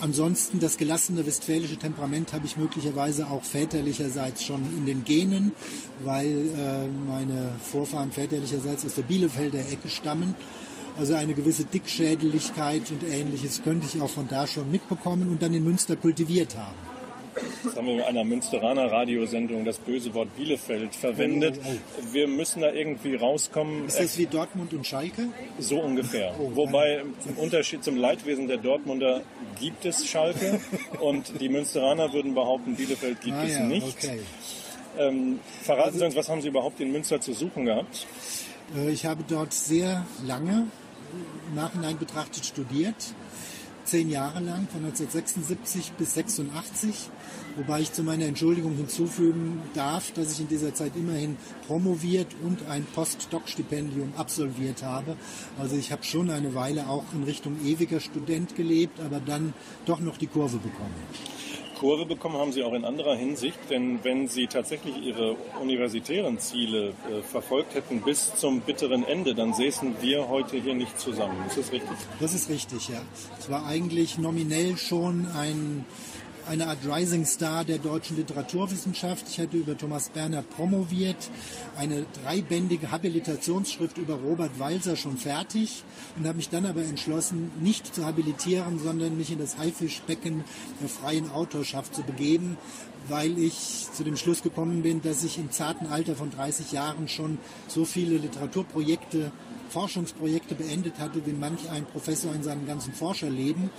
Ansonsten 0.00 0.60
das 0.60 0.76
gelassene 0.76 1.26
westfälische 1.26 1.76
Temperament 1.76 2.32
habe 2.32 2.46
ich 2.46 2.56
möglicherweise 2.56 3.28
auch 3.28 3.42
väterlicherseits 3.42 4.44
schon 4.44 4.62
in 4.76 4.86
den 4.86 5.04
Genen, 5.04 5.52
weil 6.04 6.26
äh, 6.26 6.86
meine 7.08 7.52
Vorfahren 7.60 8.12
väterlicherseits 8.12 8.84
aus 8.84 8.94
der 8.94 9.02
Bielefelder 9.02 9.60
Ecke 9.60 9.88
stammen. 9.88 10.34
Also 10.98 11.14
eine 11.14 11.34
gewisse 11.34 11.64
Dickschädeligkeit 11.64 12.90
und 12.90 13.04
ähnliches 13.08 13.62
könnte 13.62 13.86
ich 13.86 14.00
auch 14.00 14.10
von 14.10 14.26
da 14.28 14.46
schon 14.46 14.70
mitbekommen 14.70 15.28
und 15.28 15.42
dann 15.42 15.54
in 15.54 15.62
Münster 15.62 15.94
kultiviert 15.96 16.56
haben. 16.56 16.87
Das 17.64 17.76
haben 17.76 17.86
wir 17.86 17.94
in 17.94 18.02
einer 18.02 18.24
Münsteraner 18.24 18.90
Radiosendung 18.90 19.64
das 19.64 19.78
böse 19.78 20.14
Wort 20.14 20.34
Bielefeld 20.36 20.94
verwendet. 20.94 21.60
Oh, 21.64 21.68
oh, 21.68 21.76
oh. 21.98 22.12
Wir 22.12 22.28
müssen 22.28 22.62
da 22.62 22.72
irgendwie 22.72 23.14
rauskommen. 23.14 23.86
Ist 23.86 24.00
das 24.00 24.18
wie 24.18 24.26
Dortmund 24.26 24.72
und 24.72 24.86
Schalke? 24.86 25.28
So 25.58 25.80
ungefähr. 25.80 26.34
Wobei 26.38 27.02
im 27.26 27.36
Unterschied 27.36 27.84
zum 27.84 27.96
Leidwesen 27.96 28.48
der 28.48 28.58
Dortmunder 28.58 29.22
gibt 29.60 29.84
es 29.84 30.06
Schalke 30.06 30.60
und 31.00 31.40
die 31.40 31.48
Münsteraner 31.48 32.12
würden 32.12 32.34
behaupten, 32.34 32.76
Bielefeld 32.76 33.20
gibt 33.20 33.36
ah, 33.36 33.44
es 33.44 33.52
ja, 33.54 33.64
nicht. 33.64 33.86
Okay. 33.86 34.20
Ähm, 34.98 35.40
verraten 35.62 35.88
also, 35.88 35.98
Sie 35.98 36.04
uns, 36.04 36.16
was 36.16 36.28
haben 36.28 36.42
Sie 36.42 36.48
überhaupt 36.48 36.80
in 36.80 36.90
Münster 36.92 37.20
zu 37.20 37.32
suchen 37.32 37.66
gehabt? 37.66 38.06
Äh, 38.76 38.90
ich 38.90 39.06
habe 39.06 39.22
dort 39.26 39.52
sehr 39.52 40.06
lange 40.26 40.66
im 41.48 41.54
Nachhinein 41.54 41.98
betrachtet 41.98 42.44
studiert 42.44 43.14
zehn 43.88 44.10
Jahre 44.10 44.40
lang, 44.40 44.68
von 44.68 44.84
1976 44.84 45.92
bis 45.92 46.14
86, 46.14 47.10
wobei 47.56 47.80
ich 47.80 47.92
zu 47.92 48.02
meiner 48.02 48.26
Entschuldigung 48.26 48.76
hinzufügen 48.76 49.62
darf, 49.74 50.12
dass 50.12 50.32
ich 50.32 50.40
in 50.40 50.48
dieser 50.48 50.74
Zeit 50.74 50.92
immerhin 50.94 51.36
promoviert 51.66 52.28
und 52.44 52.66
ein 52.68 52.84
Postdoc-Stipendium 52.94 54.12
absolviert 54.16 54.82
habe. 54.82 55.16
Also 55.58 55.76
ich 55.76 55.90
habe 55.90 56.04
schon 56.04 56.30
eine 56.30 56.54
Weile 56.54 56.88
auch 56.88 57.04
in 57.14 57.24
Richtung 57.24 57.56
ewiger 57.64 58.00
Student 58.00 58.56
gelebt, 58.56 59.00
aber 59.00 59.20
dann 59.20 59.54
doch 59.86 60.00
noch 60.00 60.18
die 60.18 60.26
Kurve 60.26 60.58
bekommen. 60.58 60.94
Kurve 61.78 62.06
bekommen 62.06 62.36
haben 62.36 62.52
Sie 62.52 62.62
auch 62.64 62.72
in 62.74 62.84
anderer 62.84 63.14
Hinsicht, 63.14 63.58
denn 63.70 64.00
wenn 64.02 64.26
Sie 64.26 64.46
tatsächlich 64.48 64.96
Ihre 65.00 65.36
universitären 65.60 66.38
Ziele 66.38 66.88
äh, 66.88 67.22
verfolgt 67.22 67.74
hätten 67.74 68.00
bis 68.00 68.34
zum 68.34 68.60
bitteren 68.60 69.04
Ende, 69.04 69.34
dann 69.34 69.54
säßen 69.54 69.96
wir 70.00 70.28
heute 70.28 70.56
hier 70.56 70.74
nicht 70.74 70.98
zusammen. 70.98 71.36
Ist 71.46 71.56
das 71.56 71.72
richtig? 71.72 71.96
Das 72.20 72.34
ist 72.34 72.48
richtig, 72.48 72.88
ja. 72.88 73.00
Es 73.38 73.48
war 73.48 73.66
eigentlich 73.66 74.18
nominell 74.18 74.76
schon 74.76 75.28
ein 75.36 75.84
eine 76.48 76.66
Art 76.68 76.78
Rising 76.86 77.26
Star 77.26 77.64
der 77.64 77.78
deutschen 77.78 78.16
Literaturwissenschaft. 78.16 79.26
Ich 79.28 79.38
hatte 79.38 79.56
über 79.56 79.76
Thomas 79.76 80.08
Bernhard 80.08 80.48
promoviert, 80.50 81.30
eine 81.76 82.06
dreibändige 82.22 82.90
Habilitationsschrift 82.90 83.98
über 83.98 84.14
Robert 84.14 84.58
Walser 84.58 84.96
schon 84.96 85.18
fertig 85.18 85.84
und 86.16 86.26
habe 86.26 86.38
mich 86.38 86.48
dann 86.48 86.64
aber 86.64 86.82
entschlossen, 86.82 87.50
nicht 87.60 87.94
zu 87.94 88.06
habilitieren, 88.06 88.78
sondern 88.78 89.18
mich 89.18 89.30
in 89.30 89.38
das 89.38 89.58
Haifischbecken 89.58 90.44
der 90.80 90.88
freien 90.88 91.30
Autorschaft 91.30 91.94
zu 91.94 92.02
begeben, 92.02 92.56
weil 93.08 93.38
ich 93.38 93.86
zu 93.92 94.02
dem 94.02 94.16
Schluss 94.16 94.42
gekommen 94.42 94.82
bin, 94.82 95.02
dass 95.02 95.24
ich 95.24 95.38
im 95.38 95.50
zarten 95.50 95.86
Alter 95.86 96.16
von 96.16 96.30
30 96.30 96.72
Jahren 96.72 97.08
schon 97.08 97.38
so 97.68 97.84
viele 97.84 98.16
Literaturprojekte 98.16 99.32
Forschungsprojekte 99.68 100.54
beendet 100.54 100.98
hatte, 100.98 101.24
wie 101.26 101.32
manch 101.32 101.68
ein 101.70 101.84
Professor 101.84 102.34
in 102.34 102.42
seinem 102.42 102.66
ganzen 102.66 102.94
Forscherleben 102.94 103.70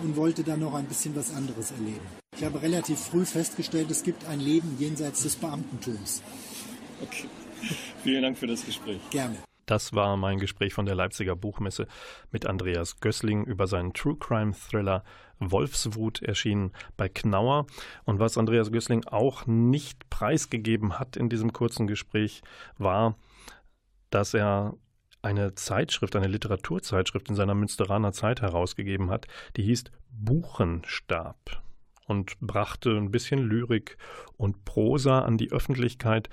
und 0.00 0.16
wollte 0.16 0.44
dann 0.44 0.60
noch 0.60 0.74
ein 0.74 0.86
bisschen 0.86 1.16
was 1.16 1.34
anderes 1.34 1.70
erleben. 1.70 2.17
Ich 2.38 2.44
habe 2.44 2.62
relativ 2.62 3.00
früh 3.00 3.24
festgestellt, 3.24 3.90
es 3.90 4.04
gibt 4.04 4.24
ein 4.26 4.38
Leben 4.38 4.76
jenseits 4.78 5.24
des 5.24 5.34
Beamtentums. 5.34 6.22
Okay. 7.02 7.28
Vielen 8.04 8.22
Dank 8.22 8.38
für 8.38 8.46
das 8.46 8.64
Gespräch. 8.64 9.00
Gerne. 9.10 9.38
Das 9.66 9.92
war 9.92 10.16
mein 10.16 10.38
Gespräch 10.38 10.72
von 10.72 10.86
der 10.86 10.94
Leipziger 10.94 11.34
Buchmesse 11.34 11.88
mit 12.30 12.46
Andreas 12.46 13.00
Gößling 13.00 13.44
über 13.44 13.66
seinen 13.66 13.92
True 13.92 14.16
Crime 14.16 14.52
Thriller 14.54 15.02
Wolfswut 15.40 16.22
erschienen 16.22 16.72
bei 16.96 17.08
Knauer. 17.08 17.66
Und 18.04 18.20
was 18.20 18.38
Andreas 18.38 18.70
Gößling 18.70 19.04
auch 19.06 19.46
nicht 19.46 20.08
preisgegeben 20.08 21.00
hat 21.00 21.16
in 21.16 21.28
diesem 21.28 21.52
kurzen 21.52 21.88
Gespräch, 21.88 22.42
war, 22.78 23.16
dass 24.10 24.32
er 24.32 24.74
eine 25.22 25.56
Zeitschrift, 25.56 26.14
eine 26.14 26.28
Literaturzeitschrift 26.28 27.28
in 27.28 27.34
seiner 27.34 27.56
Münsteraner 27.56 28.12
Zeit 28.12 28.42
herausgegeben 28.42 29.10
hat, 29.10 29.26
die 29.56 29.64
hieß 29.64 29.84
Buchenstab 30.10 31.62
und 32.08 32.38
brachte 32.40 32.90
ein 32.90 33.12
bisschen 33.12 33.48
Lyrik 33.48 33.96
und 34.36 34.64
Prosa 34.64 35.20
an 35.20 35.38
die 35.38 35.52
Öffentlichkeit. 35.52 36.28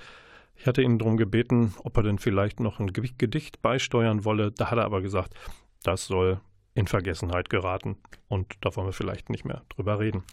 Ich 0.56 0.66
hatte 0.66 0.82
ihn 0.82 0.98
darum 0.98 1.16
gebeten, 1.16 1.74
ob 1.84 1.96
er 1.96 2.02
denn 2.02 2.18
vielleicht 2.18 2.60
noch 2.60 2.80
ein 2.80 2.92
Gedicht 2.92 3.62
beisteuern 3.62 4.24
wolle. 4.24 4.50
Da 4.50 4.70
hat 4.70 4.78
er 4.78 4.84
aber 4.84 5.02
gesagt, 5.02 5.34
das 5.82 6.06
soll 6.06 6.40
in 6.76 6.86
Vergessenheit 6.86 7.48
geraten. 7.48 7.96
Und 8.28 8.54
da 8.60 8.74
wollen 8.76 8.88
wir 8.88 8.92
vielleicht 8.92 9.30
nicht 9.30 9.44
mehr 9.44 9.62
drüber 9.70 9.98
reden. 9.98 10.24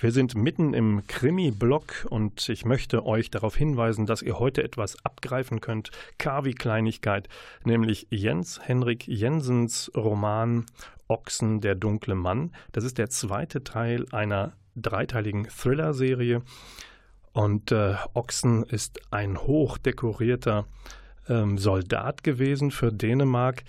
Wir 0.00 0.12
sind 0.12 0.34
mitten 0.34 0.72
im 0.72 1.02
Krimi-Block 1.06 2.06
und 2.08 2.48
ich 2.48 2.64
möchte 2.64 3.04
euch 3.04 3.30
darauf 3.30 3.56
hinweisen, 3.56 4.06
dass 4.06 4.22
ihr 4.22 4.38
heute 4.38 4.62
etwas 4.62 5.04
abgreifen 5.04 5.60
könnt. 5.60 5.90
Kavi 6.18 6.54
Kleinigkeit, 6.54 7.28
nämlich 7.64 8.06
Jens 8.10 8.60
Henrik 8.62 9.08
Jensens 9.08 9.90
Roman 9.96 10.66
Ochsen, 11.08 11.60
der 11.60 11.74
dunkle 11.74 12.14
Mann. 12.14 12.52
Das 12.72 12.84
ist 12.84 12.98
der 12.98 13.10
zweite 13.10 13.64
Teil 13.64 14.06
einer 14.12 14.52
dreiteiligen 14.78 15.48
Thriller-Serie. 15.48 16.42
Und 17.32 17.72
äh, 17.72 17.94
Ochsen 18.14 18.64
ist 18.64 19.00
ein 19.12 19.38
hochdekorierter 19.38 20.66
ähm, 21.28 21.58
Soldat 21.58 22.24
gewesen 22.24 22.70
für 22.70 22.92
Dänemark, 22.92 23.64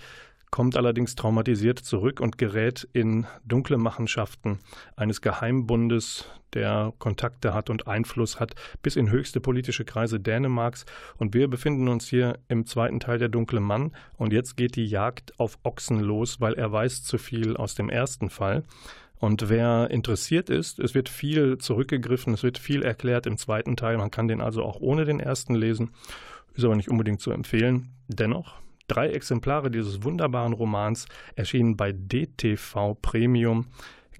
kommt 0.50 0.76
allerdings 0.76 1.14
traumatisiert 1.14 1.78
zurück 1.78 2.20
und 2.20 2.38
gerät 2.38 2.88
in 2.92 3.26
dunkle 3.44 3.78
Machenschaften 3.78 4.58
eines 4.96 5.20
Geheimbundes, 5.20 6.24
der 6.54 6.92
Kontakte 6.98 7.54
hat 7.54 7.70
und 7.70 7.86
Einfluss 7.86 8.40
hat 8.40 8.54
bis 8.82 8.96
in 8.96 9.10
höchste 9.10 9.40
politische 9.40 9.84
Kreise 9.84 10.18
Dänemarks. 10.18 10.84
Und 11.16 11.34
wir 11.34 11.46
befinden 11.48 11.86
uns 11.86 12.08
hier 12.08 12.38
im 12.48 12.66
zweiten 12.66 12.98
Teil 12.98 13.18
der 13.18 13.28
Dunkle 13.28 13.60
Mann. 13.60 13.92
Und 14.16 14.32
jetzt 14.32 14.56
geht 14.56 14.74
die 14.74 14.86
Jagd 14.86 15.38
auf 15.38 15.58
Ochsen 15.62 16.00
los, 16.00 16.40
weil 16.40 16.54
er 16.54 16.72
weiß 16.72 17.04
zu 17.04 17.18
viel 17.18 17.56
aus 17.56 17.76
dem 17.76 17.88
ersten 17.88 18.30
Fall. 18.30 18.64
Und 19.20 19.50
wer 19.50 19.90
interessiert 19.90 20.48
ist, 20.48 20.78
es 20.78 20.94
wird 20.94 21.10
viel 21.10 21.58
zurückgegriffen, 21.58 22.32
es 22.32 22.42
wird 22.42 22.56
viel 22.56 22.82
erklärt 22.82 23.26
im 23.26 23.36
zweiten 23.36 23.76
Teil. 23.76 23.98
Man 23.98 24.10
kann 24.10 24.28
den 24.28 24.40
also 24.40 24.64
auch 24.64 24.80
ohne 24.80 25.04
den 25.04 25.20
ersten 25.20 25.54
lesen, 25.54 25.90
ist 26.54 26.64
aber 26.64 26.74
nicht 26.74 26.88
unbedingt 26.88 27.20
zu 27.20 27.30
empfehlen. 27.30 27.90
Dennoch, 28.08 28.54
drei 28.88 29.10
Exemplare 29.10 29.70
dieses 29.70 30.02
wunderbaren 30.02 30.54
Romans 30.54 31.06
erschienen 31.36 31.76
bei 31.76 31.92
DTV 31.92 32.94
Premium 33.02 33.66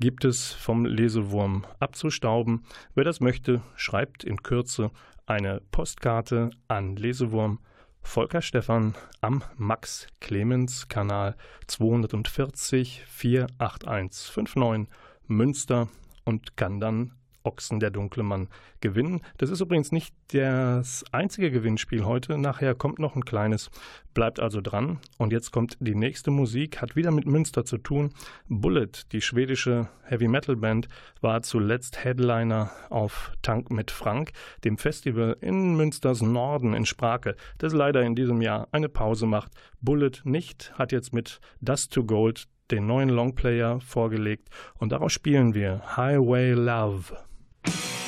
gibt 0.01 0.27
es 0.27 0.53
vom 0.53 0.85
Lesewurm 0.85 1.65
abzustauben. 1.79 2.65
Wer 2.95 3.05
das 3.05 3.21
möchte, 3.21 3.63
schreibt 3.77 4.23
in 4.23 4.43
Kürze 4.43 4.91
eine 5.25 5.63
Postkarte 5.73 6.51
an 6.69 6.97
Lesewurm 6.97 7.59
Volker 8.03 8.43
Stephan 8.43 8.95
am 9.21 9.43
Max 9.57 10.07
Clemens 10.21 10.89
Kanal 10.89 11.37
240 11.67 13.05
48159 13.07 14.89
Münster 15.27 15.89
und 16.25 16.57
kann 16.57 16.81
dann 16.81 17.13
Ochsen 17.43 17.81
der 17.81 17.91
dunkle 17.91 18.23
Mann 18.23 18.49
gewinnen. 18.81 19.21
Das 19.39 19.51
ist 19.51 19.61
übrigens 19.61 19.93
nicht 19.93 20.15
das 20.33 21.05
einzige 21.13 21.51
Gewinnspiel 21.51 22.05
heute. 22.05 22.39
Nachher 22.39 22.75
kommt 22.75 22.99
noch 22.99 23.17
ein 23.17 23.25
kleines. 23.25 23.71
Bleibt 24.15 24.41
also 24.41 24.61
dran. 24.61 24.99
Und 25.19 25.33
jetzt 25.33 25.51
kommt 25.53 25.77
die 25.81 25.95
nächste 25.95 26.31
Musik, 26.31 26.81
hat 26.81 26.97
wieder 26.97 27.11
mit 27.11 27.27
Münster 27.27 27.65
zu 27.65 27.79
tun. 27.79 28.13
Bullet, 28.49 28.91
die 29.13 29.21
schwedische 29.21 29.89
Heavy 30.03 30.29
Metal 30.29 30.57
Band, 30.57 30.89
war 31.21 31.43
zuletzt 31.43 32.05
Headliner 32.05 32.71
auf 32.89 33.33
Tank 33.43 33.71
mit 33.71 33.91
Frank, 33.91 34.33
dem 34.65 34.79
Festival 34.79 35.37
in 35.41 35.77
Münsters 35.77 36.23
Norden 36.23 36.75
in 36.75 36.87
Sprake, 36.87 37.37
das 37.59 37.73
leider 37.73 38.03
in 38.03 38.17
diesem 38.17 38.43
Jahr 38.43 38.69
eine 38.73 38.89
Pause 38.89 39.27
macht. 39.27 39.53
Bullet 39.81 40.23
nicht, 40.25 40.73
hat 40.75 40.93
jetzt 40.93 41.13
mit 41.13 41.41
Dust 41.61 41.93
to 41.93 42.05
Gold 42.05 42.49
den 42.71 42.87
neuen 42.87 43.09
Longplayer 43.09 43.81
vorgelegt 43.81 44.49
und 44.79 44.93
daraus 44.93 45.13
spielen 45.13 45.55
wir 45.55 45.97
Highway 45.97 46.53
Love. 46.53 47.30
Die 47.67 48.00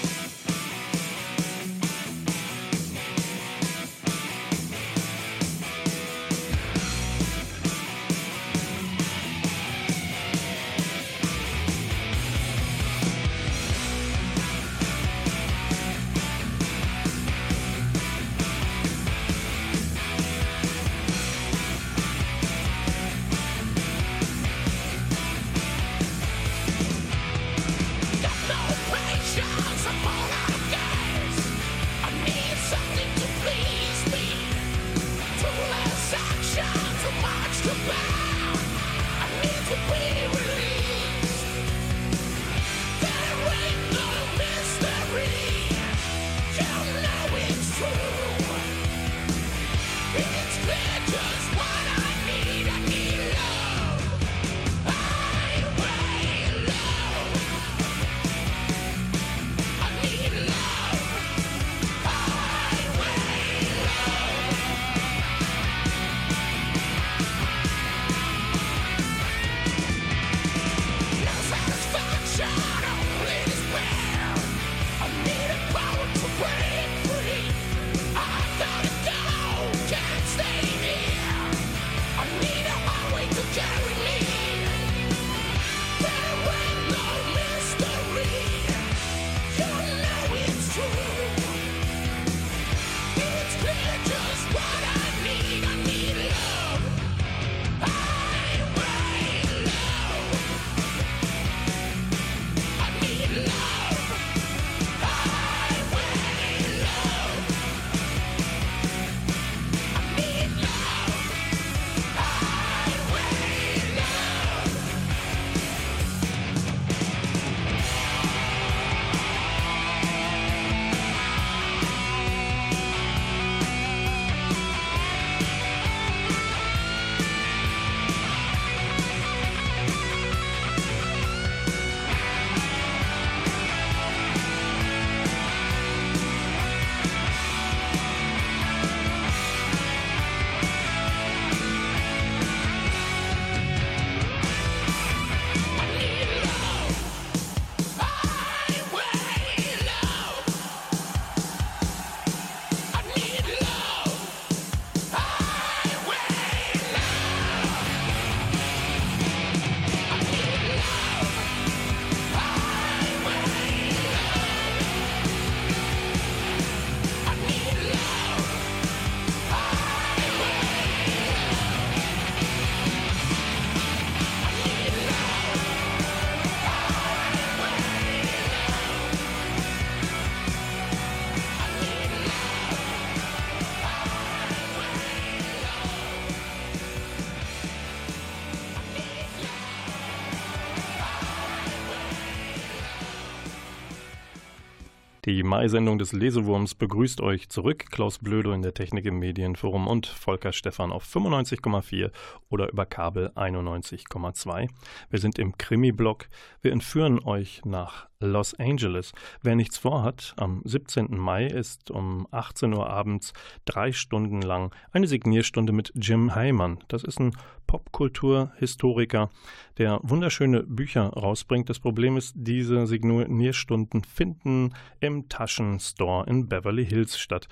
Mai-Sendung 195.53 195.99
des 195.99 196.15
Lesewurms 196.15 196.75
begrüßt 196.75 197.21
euch 197.21 197.51
zurück. 197.51 197.91
Klaus 197.91 198.19
Blödo 198.19 198.55
in 198.55 198.63
der 198.63 198.73
Technik 198.73 199.05
im 199.05 199.19
Medienforum 199.19 199.87
und 199.87 200.07
Volker 200.07 200.51
Stephan 200.51 200.91
auf 200.91 201.05
95,4 201.05 202.11
oder 202.49 202.73
über 202.73 202.87
Kabel 202.87 203.29
91,2. 203.35 204.71
Wir 205.11 205.19
sind 205.19 205.39
im 205.39 205.59
Krimi-Blog. 205.59 206.31
Wir 206.63 206.73
entführen 206.73 207.23
euch 207.23 207.67
nach 207.67 208.09
Los 208.23 208.55
Angeles. 208.55 209.13
Wer 209.43 209.57
nichts 209.57 209.77
vorhat, 209.77 210.35
am 210.37 210.63
17. 210.65 211.17
Mai 211.19 211.47
ist 211.47 211.91
um 211.91 212.27
18 212.31 212.73
Uhr 212.73 212.89
abends 212.89 213.33
drei 213.65 213.93
Stunden 213.93 214.41
lang 214.41 214.75
eine 214.93 215.07
Signierstunde 215.07 215.73
mit 215.73 215.93
Jim 215.95 216.35
Heyman. 216.35 216.79
Das 216.89 217.05
ist 217.05 217.21
ein 217.21 217.37
Popkulturhistoriker, 217.67 219.31
der 219.79 220.01
wunderschöne 220.03 220.63
Bücher 220.63 221.09
rausbringt. 221.09 221.69
Das 221.69 221.81
Problem 221.81 222.17
ist, 222.17 222.35
diese 222.37 222.87
Signierstunden 222.87 224.05
finden 224.05 224.75
im 225.01 225.29
Taschenstore 225.29 226.27
in 226.29 226.49
Beverly 226.49 226.87
Hills 226.87 227.19
statt. 227.19 227.49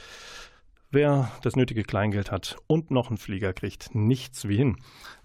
Wer 0.93 1.31
das 1.43 1.55
nötige 1.55 1.85
Kleingeld 1.85 2.33
hat 2.33 2.57
und 2.67 2.91
noch 2.91 3.11
einen 3.11 3.17
Flieger 3.17 3.53
kriegt, 3.53 3.95
nichts 3.95 4.49
wie 4.49 4.57
hin. 4.57 4.77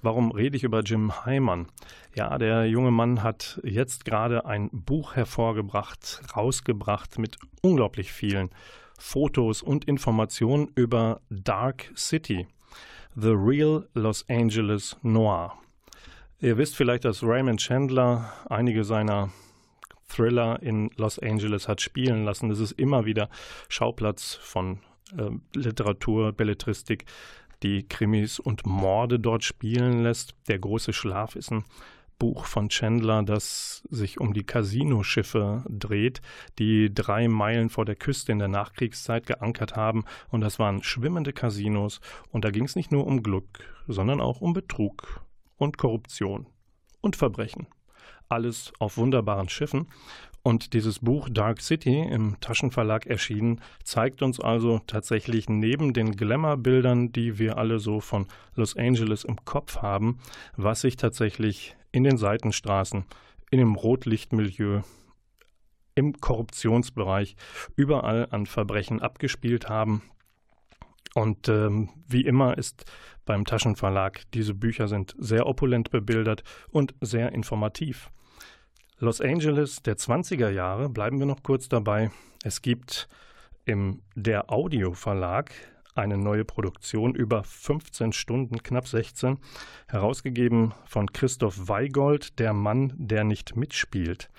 Warum 0.04 0.30
rede 0.30 0.56
ich 0.56 0.64
über 0.64 0.82
Jim 0.82 1.26
Heimann? 1.26 1.66
Ja, 2.14 2.38
der 2.38 2.68
junge 2.68 2.92
Mann 2.92 3.24
hat 3.24 3.60
jetzt 3.64 4.06
gerade 4.06 4.46
ein 4.46 4.70
Buch 4.72 5.16
hervorgebracht, 5.16 6.22
rausgebracht 6.36 7.18
mit 7.18 7.40
unglaublich 7.64 8.12
vielen 8.12 8.52
Fotos 9.00 9.64
und 9.64 9.86
Informationen 9.86 10.70
über 10.76 11.22
Dark 11.32 11.92
City, 11.98 12.48
The 13.16 13.34
Real 13.34 13.90
Los 13.96 14.24
Angeles 14.30 14.98
Noir. 15.02 15.54
Ihr 16.42 16.60
wisst 16.60 16.76
vielleicht, 16.76 17.06
dass 17.06 17.24
Raymond 17.24 17.60
Chandler 17.60 18.32
einige 18.48 18.84
seiner 18.84 19.32
Thriller 20.08 20.62
in 20.62 20.92
Los 20.96 21.18
Angeles 21.18 21.68
hat 21.68 21.82
spielen 21.82 22.24
lassen. 22.24 22.50
Das 22.50 22.60
ist 22.60 22.74
immer 22.74 23.06
wieder 23.06 23.30
Schauplatz 23.68 24.36
von 24.36 24.80
Literatur, 25.54 26.32
Belletristik, 26.32 27.06
die 27.64 27.88
Krimis 27.88 28.40
und 28.40 28.66
Morde 28.66 29.20
dort 29.20 29.44
spielen 29.44 30.04
lässt. 30.04 30.36
Der 30.48 30.60
große 30.60 30.94
Schlaf 30.94 31.36
ist 31.36 31.52
ein 31.52 31.64
Buch 32.18 32.46
von 32.46 32.70
Chandler, 32.70 33.24
das 33.24 33.84
sich 33.90 34.20
um 34.20 34.34
die 34.34 34.46
Casinoschiffe 34.46 35.64
dreht, 35.68 36.22
die 36.60 36.94
drei 36.94 37.28
Meilen 37.28 37.70
vor 37.70 37.86
der 37.86 37.96
Küste 37.96 38.32
in 38.32 38.40
der 38.40 38.48
Nachkriegszeit 38.48 39.26
geankert 39.26 39.76
haben. 39.76 40.06
Und 40.30 40.42
das 40.42 40.60
waren 40.60 40.84
schwimmende 40.84 41.34
Casinos. 41.34 42.00
Und 42.32 42.46
da 42.46 42.52
ging 42.52 42.66
es 42.66 42.76
nicht 42.76 42.92
nur 42.92 43.06
um 43.06 43.22
Glück, 43.22 43.60
sondern 43.88 44.22
auch 44.22 44.42
um 44.42 44.54
Betrug 44.54 45.22
und 45.58 45.78
Korruption 45.78 46.48
und 47.02 47.16
Verbrechen. 47.16 47.68
Alles 48.30 48.74
auf 48.80 48.98
wunderbaren 48.98 49.50
Schiffen. 49.50 49.88
Und 50.46 50.74
dieses 50.74 51.00
Buch 51.00 51.28
Dark 51.28 51.60
City 51.60 52.02
im 52.02 52.40
Taschenverlag 52.40 53.08
erschienen, 53.08 53.62
zeigt 53.84 54.22
uns 54.22 54.40
also 54.40 54.80
tatsächlich 54.86 55.50
neben 55.50 55.92
den 55.92 56.16
Glamour-Bildern, 56.16 57.12
die 57.12 57.40
wir 57.40 57.58
alle 57.58 57.80
so 57.80 58.00
von 58.00 58.28
Los 58.54 58.78
Angeles 58.78 59.24
im 59.24 59.44
Kopf 59.44 59.78
haben, 59.78 60.20
was 60.56 60.82
sich 60.82 60.98
tatsächlich 60.98 61.76
in 61.92 62.04
den 62.04 62.18
Seitenstraßen, 62.18 63.06
in 63.50 63.58
dem 63.58 63.74
Rotlichtmilieu, 63.74 64.82
im 65.96 66.14
Korruptionsbereich 66.14 67.36
überall 67.76 68.28
an 68.30 68.46
Verbrechen 68.46 69.02
abgespielt 69.02 69.68
haben. 69.68 70.04
Und 71.16 71.50
ähm, 71.50 71.90
wie 72.08 72.22
immer 72.22 72.56
ist 72.56 72.86
beim 73.26 73.46
Taschenverlag, 73.46 74.22
diese 74.36 74.54
Bücher 74.54 74.88
sind 74.88 75.16
sehr 75.18 75.48
opulent 75.48 75.90
bebildert 75.90 76.44
und 76.70 76.94
sehr 77.02 77.32
informativ. 77.32 78.12
Los 79.00 79.20
Angeles 79.20 79.84
der 79.84 79.98
20er 79.98 80.50
Jahre, 80.50 80.88
bleiben 80.88 81.20
wir 81.20 81.26
noch 81.26 81.44
kurz 81.44 81.68
dabei. 81.68 82.12
Es 82.46 82.62
gibt 82.62 83.10
im 83.66 84.02
Der 84.16 84.50
Audio 84.50 84.94
Verlag 84.94 85.52
eine 85.96 86.18
neue 86.18 86.46
Produktion 86.46 87.14
über 87.14 87.44
15 87.44 88.14
Stunden, 88.14 88.64
knapp 88.64 88.88
16, 88.88 89.38
herausgegeben 89.90 90.74
von 90.86 91.12
Christoph 91.12 91.68
Weigold, 91.68 92.40
der 92.40 92.54
Mann, 92.54 92.94
der 92.96 93.26
nicht 93.26 93.58
mitspielt. 93.58 94.30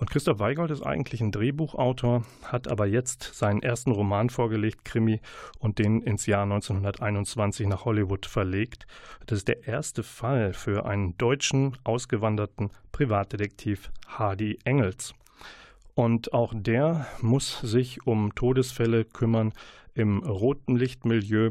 Und 0.00 0.10
Christoph 0.10 0.38
Weigold 0.38 0.70
ist 0.70 0.80
eigentlich 0.80 1.20
ein 1.20 1.30
Drehbuchautor, 1.30 2.24
hat 2.44 2.68
aber 2.68 2.86
jetzt 2.86 3.34
seinen 3.34 3.62
ersten 3.62 3.90
Roman 3.90 4.30
vorgelegt, 4.30 4.82
Krimi, 4.82 5.20
und 5.58 5.78
den 5.78 6.00
ins 6.00 6.24
Jahr 6.24 6.44
1921 6.44 7.66
nach 7.66 7.84
Hollywood 7.84 8.24
verlegt. 8.24 8.86
Das 9.26 9.36
ist 9.36 9.48
der 9.48 9.68
erste 9.68 10.02
Fall 10.02 10.54
für 10.54 10.86
einen 10.86 11.18
deutschen 11.18 11.76
ausgewanderten 11.84 12.70
Privatdetektiv 12.92 13.92
Hardy 14.06 14.58
Engels. 14.64 15.14
Und 15.94 16.32
auch 16.32 16.54
der 16.56 17.06
muss 17.20 17.60
sich 17.60 18.06
um 18.06 18.34
Todesfälle 18.34 19.04
kümmern 19.04 19.52
im 19.92 20.20
roten 20.20 20.76
Lichtmilieu 20.76 21.50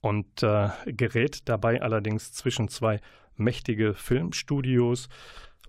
und 0.00 0.44
äh, 0.44 0.68
gerät 0.86 1.48
dabei 1.48 1.82
allerdings 1.82 2.32
zwischen 2.32 2.68
zwei 2.68 3.00
mächtige 3.34 3.94
Filmstudios 3.94 5.08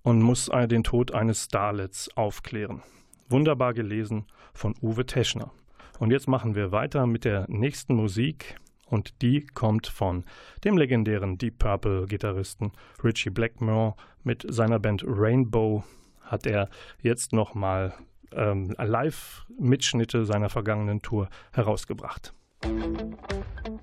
und 0.05 0.21
muss 0.21 0.49
den 0.67 0.83
Tod 0.83 1.13
eines 1.13 1.45
Starlets 1.45 2.15
aufklären. 2.15 2.83
Wunderbar 3.27 3.73
gelesen 3.73 4.25
von 4.53 4.75
Uwe 4.81 5.05
Teschner. 5.05 5.51
Und 5.99 6.11
jetzt 6.11 6.27
machen 6.27 6.53
wir 6.55 6.71
weiter 6.71 7.07
mit 7.07 7.25
der 7.25 7.45
nächsten 7.49 7.95
Musik 7.95 8.55
und 8.85 9.21
die 9.23 9.47
kommt 9.47 9.87
von 9.87 10.23
dem 10.63 10.77
legendären 10.77 11.39
Deep 11.39 11.57
Purple 11.57 12.05
Gitarristen 12.05 12.71
Richie 13.03 13.31
Blackmore 13.31 13.95
mit 14.23 14.45
seiner 14.47 14.79
Band 14.79 15.03
Rainbow 15.05 15.83
hat 16.21 16.45
er 16.45 16.69
jetzt 17.01 17.33
nochmal 17.33 17.93
ähm, 18.31 18.75
Live-Mitschnitte 18.77 20.25
seiner 20.25 20.49
vergangenen 20.49 21.01
Tour 21.01 21.29
herausgebracht. 21.51 22.33
Musik 22.63 23.74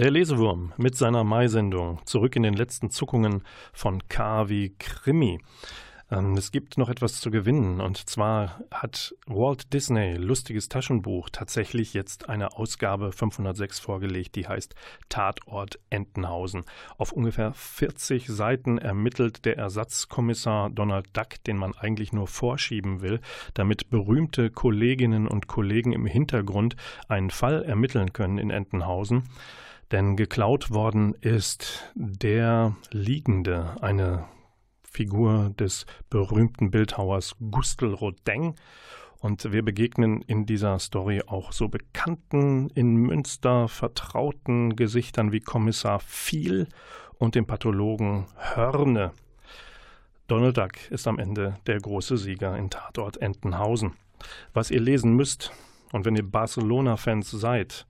Der 0.00 0.10
Lesewurm 0.10 0.72
mit 0.78 0.96
seiner 0.96 1.24
Mai-Sendung 1.24 2.00
zurück 2.06 2.34
in 2.34 2.42
den 2.42 2.54
letzten 2.54 2.88
Zuckungen 2.88 3.42
von 3.74 4.08
K 4.08 4.48
wie 4.48 4.74
Krimi. 4.78 5.42
Ähm, 6.10 6.38
es 6.38 6.52
gibt 6.52 6.78
noch 6.78 6.88
etwas 6.88 7.20
zu 7.20 7.30
gewinnen 7.30 7.82
und 7.82 8.08
zwar 8.08 8.62
hat 8.70 9.14
Walt 9.26 9.74
Disney 9.74 10.14
lustiges 10.14 10.70
Taschenbuch 10.70 11.28
tatsächlich 11.28 11.92
jetzt 11.92 12.30
eine 12.30 12.56
Ausgabe 12.56 13.12
506 13.12 13.78
vorgelegt, 13.78 14.36
die 14.36 14.48
heißt 14.48 14.74
Tatort 15.10 15.78
Entenhausen. 15.90 16.64
Auf 16.96 17.12
ungefähr 17.12 17.52
40 17.52 18.26
Seiten 18.26 18.78
ermittelt 18.78 19.44
der 19.44 19.58
Ersatzkommissar 19.58 20.70
Donald 20.70 21.14
Duck, 21.14 21.44
den 21.46 21.58
man 21.58 21.76
eigentlich 21.76 22.14
nur 22.14 22.26
vorschieben 22.26 23.02
will, 23.02 23.20
damit 23.52 23.90
berühmte 23.90 24.48
Kolleginnen 24.48 25.28
und 25.28 25.46
Kollegen 25.46 25.92
im 25.92 26.06
Hintergrund 26.06 26.76
einen 27.06 27.28
Fall 27.28 27.62
ermitteln 27.64 28.14
können 28.14 28.38
in 28.38 28.48
Entenhausen. 28.48 29.24
Denn 29.92 30.16
geklaut 30.16 30.70
worden 30.70 31.14
ist 31.14 31.92
der 31.94 32.76
Liegende, 32.92 33.76
eine 33.80 34.24
Figur 34.84 35.50
des 35.58 35.84
berühmten 36.10 36.70
Bildhauers 36.70 37.36
Gustl 37.50 37.94
Rodin. 37.94 38.54
Und 39.18 39.52
wir 39.52 39.64
begegnen 39.64 40.22
in 40.22 40.46
dieser 40.46 40.78
Story 40.78 41.22
auch 41.26 41.52
so 41.52 41.68
bekannten, 41.68 42.70
in 42.70 42.94
Münster 42.94 43.68
vertrauten 43.68 44.76
Gesichtern 44.76 45.32
wie 45.32 45.40
Kommissar 45.40 46.00
Viel 46.00 46.68
und 47.18 47.34
dem 47.34 47.46
Pathologen 47.46 48.26
Hörne. 48.36 49.12
Donald 50.26 50.56
Duck 50.56 50.90
ist 50.90 51.08
am 51.08 51.18
Ende 51.18 51.56
der 51.66 51.80
große 51.80 52.16
Sieger 52.16 52.56
in 52.56 52.70
Tatort 52.70 53.20
Entenhausen. 53.20 53.94
Was 54.54 54.70
ihr 54.70 54.80
lesen 54.80 55.14
müsst, 55.14 55.52
und 55.92 56.04
wenn 56.04 56.14
ihr 56.14 56.22
Barcelona-Fans 56.22 57.30
seid, 57.32 57.86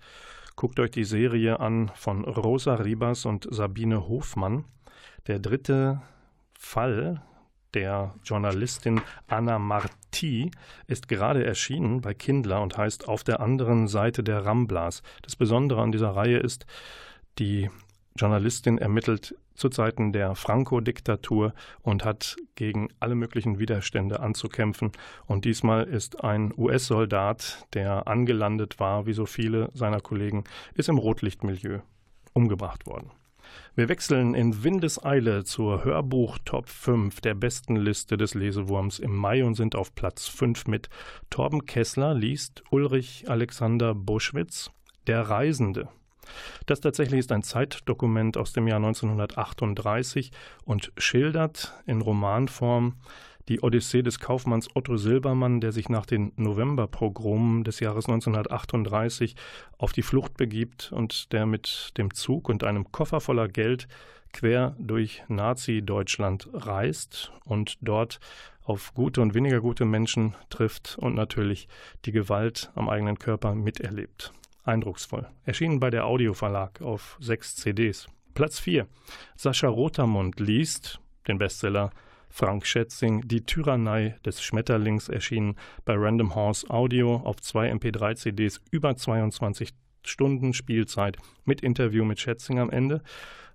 guckt 0.57 0.80
euch 0.80 0.90
die 0.90 1.05
Serie 1.05 1.61
an 1.61 1.90
von 1.94 2.24
Rosa 2.24 2.74
Ribas 2.74 3.24
und 3.24 3.46
Sabine 3.51 4.09
Hofmann. 4.09 4.64
Der 5.26 5.38
dritte 5.38 6.03
Fall 6.59 7.22
der 7.74 8.14
Journalistin 8.24 9.01
Anna 9.28 9.59
Marti 9.59 10.51
ist 10.86 11.09
gerade 11.09 11.44
erschienen 11.44 12.01
bei 12.01 12.14
Kindler 12.14 12.62
und 12.62 12.76
heißt 12.76 13.09
Auf 13.09 13.22
der 13.24 13.40
anderen 13.40 13.86
Seite 13.88 14.22
der 14.22 14.44
Ramblas. 14.44 15.03
Das 15.22 15.36
Besondere 15.36 15.80
an 15.80 15.92
dieser 15.92 16.11
Reihe 16.11 16.38
ist, 16.38 16.66
die 17.38 17.70
Journalistin 18.16 18.78
ermittelt 18.78 19.34
zu 19.61 19.69
Zeiten 19.69 20.13
der 20.13 20.35
Franco-Diktatur 20.35 21.55
und 21.83 22.05
hat 22.05 22.37
gegen 22.57 22.89
alle 22.99 23.15
möglichen 23.15 23.59
Widerstände 23.59 24.21
anzukämpfen. 24.21 24.91
Und 25.27 25.45
diesmal 25.45 25.85
ist 25.85 26.25
ein 26.25 26.53
US-Soldat, 26.57 27.67
der 27.75 28.09
angelandet 28.09 28.81
war, 28.81 29.07
wie 29.07 29.13
so 29.13 29.27
viele 29.27 29.71
seiner 29.75 30.01
Kollegen, 30.01 30.45
ist 30.75 30.89
im 30.89 30.99
Rotlichtmilieu 30.99 31.81
umgebracht 32.33 32.87
worden. 32.87 33.11
Wir 33.75 33.89
wechseln 33.89 34.35
in 34.35 34.63
Windeseile 34.63 35.45
zur 35.45 35.85
Hörbuch-Top 35.85 36.69
5 36.69 37.21
der 37.21 37.35
besten 37.35 37.77
Liste 37.77 38.17
des 38.17 38.35
Lesewurms 38.35 38.99
im 38.99 39.15
Mai 39.15 39.45
und 39.45 39.55
sind 39.55 39.75
auf 39.75 39.95
Platz 39.95 40.27
5 40.29 40.67
mit 40.67 40.89
Torben 41.31 41.67
Kessler 41.67 42.15
liest 42.15 42.63
Ulrich 42.71 43.29
Alexander 43.29 43.95
Buschwitz 43.95 44.71
Der 45.07 45.23
Reisende. 45.23 45.89
Das 46.66 46.81
tatsächlich 46.81 47.21
ist 47.21 47.33
ein 47.33 47.43
Zeitdokument 47.43 48.37
aus 48.37 48.53
dem 48.53 48.68
Jahr 48.68 48.79
1938 48.79 50.31
und 50.64 50.93
schildert 50.97 51.75
in 51.87 52.01
Romanform 52.01 52.97
die 53.49 53.62
Odyssee 53.62 54.03
des 54.03 54.21
Kaufmanns 54.21 54.68
Otto 54.75 54.97
Silbermann, 54.97 55.61
der 55.61 55.73
sich 55.73 55.89
nach 55.89 56.07
den 56.07 56.33
Novemberprogramen 56.37 57.64
des 57.64 57.81
Jahres 57.81 58.07
1938 58.07 59.35
auf 59.77 59.93
die 59.93 60.03
Flucht 60.03 60.37
begibt 60.37 60.93
und 60.93 61.33
der 61.33 61.47
mit 61.47 61.93
dem 61.97 62.14
Zug 62.14 62.49
und 62.49 62.62
einem 62.62 62.93
Koffer 62.93 63.21
voller 63.21 63.49
Geld 63.49 63.89
quer 64.33 64.77
durch 64.79 65.25
Nazi-Deutschland 65.27 66.49
reist 66.53 67.33
und 67.45 67.77
dort 67.81 68.21
auf 68.62 68.95
gute 68.95 69.21
und 69.21 69.35
weniger 69.35 69.61
gute 69.61 69.85
Menschen 69.85 70.37
trifft 70.49 70.97
und 71.01 71.16
natürlich 71.16 71.66
die 72.05 72.12
Gewalt 72.12 72.71
am 72.77 72.89
eigenen 72.89 73.18
Körper 73.18 73.57
miterlebt. 73.57 74.33
Eindrucksvoll. 74.71 75.29
Erschienen 75.45 75.81
bei 75.81 75.91
der 75.91 76.07
Audioverlag 76.07 76.81
auf 76.81 77.18
sechs 77.21 77.57
CDs. 77.57 78.07
Platz 78.35 78.61
4. 78.61 78.87
Sascha 79.37 79.68
Rotermund 79.68 80.41
liest 80.41 81.01
den 81.27 81.37
Bestseller 81.39 81.91
Frank 82.29 82.64
Schätzing 82.64 83.27
Die 83.27 83.45
Tyrannei 83.45 84.16
des 84.25 84.41
Schmetterlings 84.43 85.09
erschienen 85.09 85.57
bei 85.85 85.95
Random 85.97 86.37
Horse 86.37 86.71
Audio 86.71 87.16
auf 87.16 87.41
zwei 87.41 87.73
MP3-CDs 87.73 88.61
über 88.71 88.97
22 88.97 89.71
Stunden 90.05 90.55
Spielzeit 90.55 91.16
mit 91.45 91.61
Interview 91.61 92.05
mit 92.05 92.21
Schätzing 92.21 92.61
am 92.61 92.71
Ende. 92.71 93.03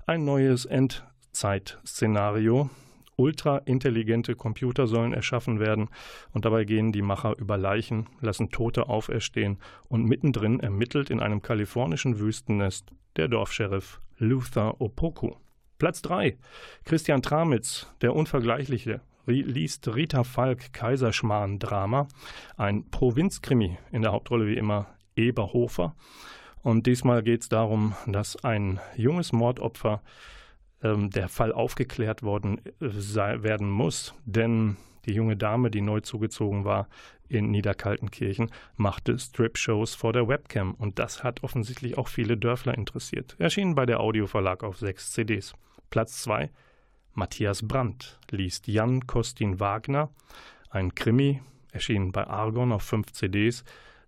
Ein 0.05 0.25
neues 0.25 0.65
Endzeit-Szenario. 0.65 2.69
Ultra 3.17 3.59
intelligente 3.59 4.35
Computer 4.35 4.87
sollen 4.87 5.13
erschaffen 5.13 5.59
werden 5.59 5.89
und 6.33 6.45
dabei 6.45 6.65
gehen 6.65 6.91
die 6.91 7.01
Macher 7.01 7.37
über 7.37 7.57
Leichen, 7.57 8.07
lassen 8.19 8.49
Tote 8.49 8.89
auferstehen 8.89 9.57
und 9.87 10.05
mittendrin 10.05 10.59
ermittelt 10.59 11.09
in 11.09 11.19
einem 11.19 11.41
kalifornischen 11.41 12.19
Wüstennest 12.19 12.91
der 13.15 13.27
Dorfscheriff 13.27 14.01
Luther 14.17 14.81
Opoku. 14.81 15.35
Platz 15.77 16.01
3. 16.01 16.37
Christian 16.83 17.21
Tramitz, 17.21 17.87
der 18.01 18.15
Unvergleichliche, 18.15 19.01
liest 19.25 19.93
Rita 19.93 20.23
Falk 20.23 20.71
Kaiserschmarrn-Drama, 20.73 22.07
ein 22.57 22.89
Provinzkrimi, 22.89 23.77
in 23.91 24.01
der 24.01 24.11
Hauptrolle 24.11 24.47
wie 24.47 24.57
immer 24.57 24.87
Eberhofer. 25.15 25.95
Und 26.61 26.87
diesmal 26.87 27.23
geht 27.23 27.41
es 27.41 27.49
darum, 27.49 27.95
dass 28.07 28.43
ein 28.43 28.79
junges 28.95 29.33
Mordopfer 29.33 30.01
ähm, 30.85 31.09
der 31.09 31.29
Fall 31.29 31.51
aufgeklärt 31.51 32.21
worden 32.21 32.61
äh, 32.79 32.89
sei, 32.89 33.41
werden 33.41 33.69
muss, 33.69 34.13
denn 34.25 34.77
die 35.05 35.13
junge 35.13 35.35
Dame, 35.35 35.71
die 35.71 35.81
neu 35.81 36.01
zugezogen 36.01 36.63
war 36.63 36.87
in 37.27 37.49
Niederkaltenkirchen, 37.49 38.51
machte 38.75 39.17
Strip-Shows 39.17 39.95
vor 39.95 40.13
der 40.13 40.27
Webcam 40.27 40.75
und 40.75 40.99
das 40.99 41.23
hat 41.23 41.43
offensichtlich 41.43 41.97
auch 41.97 42.07
viele 42.07 42.37
Dörfler 42.37 42.75
interessiert. 42.77 43.35
Erschienen 43.39 43.73
bei 43.73 43.87
der 43.87 43.99
Audioverlag 43.99 44.63
auf 44.63 44.77
sechs 44.77 45.11
CDs. 45.11 45.53
Platz 45.89 46.21
2 46.23 46.51
Matthias 47.13 47.67
Brandt 47.67 48.19
liest 48.29 48.67
Jan 48.67 49.07
Kostin 49.07 49.59
Wagner, 49.59 50.09
ein 50.69 50.93
Krimi, 50.93 51.41
erschienen 51.71 52.11
bei 52.11 52.27
Argon 52.27 52.71
auf 52.71 52.83
fünf 52.83 53.11
CDs. 53.13 53.63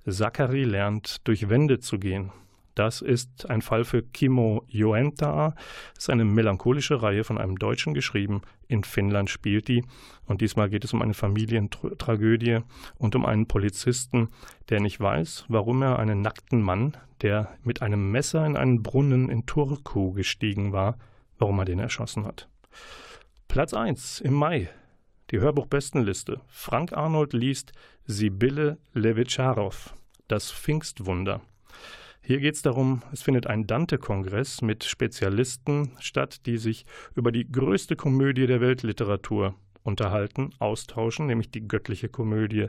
Zachary 0.08 0.64
lernt, 0.64 1.28
durch 1.28 1.50
Wände 1.50 1.80
zu 1.80 2.00
gehen. 2.00 2.32
Das 2.78 3.02
ist 3.02 3.50
ein 3.50 3.64
Fall 3.64 3.86
für 3.86 4.04
Kimo 4.04 4.64
Joenta. 4.68 5.56
Das 5.96 6.04
ist 6.04 6.10
eine 6.12 6.26
melancholische 6.26 7.02
Reihe 7.02 7.24
von 7.24 7.40
einem 7.40 7.58
Deutschen 7.58 7.96
geschrieben. 7.96 8.44
In 8.68 8.84
Finnland 8.84 9.32
spielt 9.32 9.68
die. 9.68 9.84
Und 10.28 10.42
diesmal 10.42 10.70
geht 10.70 10.86
es 10.86 10.94
um 10.94 11.02
eine 11.02 11.16
Familientragödie 11.16 12.60
und 13.00 13.16
um 13.16 13.26
einen 13.26 13.48
Polizisten, 13.48 14.30
der 14.70 14.80
nicht 14.80 15.00
weiß, 15.00 15.46
warum 15.48 15.82
er 15.82 15.98
einen 15.98 16.22
nackten 16.22 16.62
Mann, 16.62 16.96
der 17.24 17.58
mit 17.64 17.82
einem 17.82 18.12
Messer 18.12 18.46
in 18.46 18.56
einen 18.56 18.84
Brunnen 18.84 19.30
in 19.30 19.48
Turku 19.48 20.14
gestiegen 20.14 20.72
war, 20.72 21.00
warum 21.40 21.58
er 21.58 21.66
den 21.66 21.80
erschossen 21.80 22.26
hat. 22.26 22.48
Platz 23.48 23.74
1 23.74 24.22
im 24.22 24.36
Mai. 24.36 24.70
Die 25.32 25.40
Hörbuchbestenliste. 25.40 26.42
Frank 26.48 26.94
Arnold 26.94 27.34
liest 27.34 27.72
Sibylle 28.06 28.78
Levitscharow, 28.94 29.96
das 30.28 30.52
Pfingstwunder. 30.52 31.42
Hier 32.28 32.42
geht 32.42 32.56
es 32.56 32.62
darum, 32.62 33.04
es 33.14 33.22
findet 33.22 33.48
ein 33.48 33.68
Dante-Kongress 33.68 34.62
mit 34.62 34.84
Spezialisten 34.84 35.92
statt, 35.98 36.46
die 36.46 36.58
sich 36.58 36.86
über 37.16 37.32
die 37.32 37.50
größte 37.50 37.96
Komödie 37.96 38.48
der 38.48 38.60
Weltliteratur 38.60 39.56
unterhalten, 39.84 40.50
austauschen, 40.60 41.28
nämlich 41.28 41.52
die 41.52 41.66
göttliche 41.66 42.10
Komödie 42.10 42.68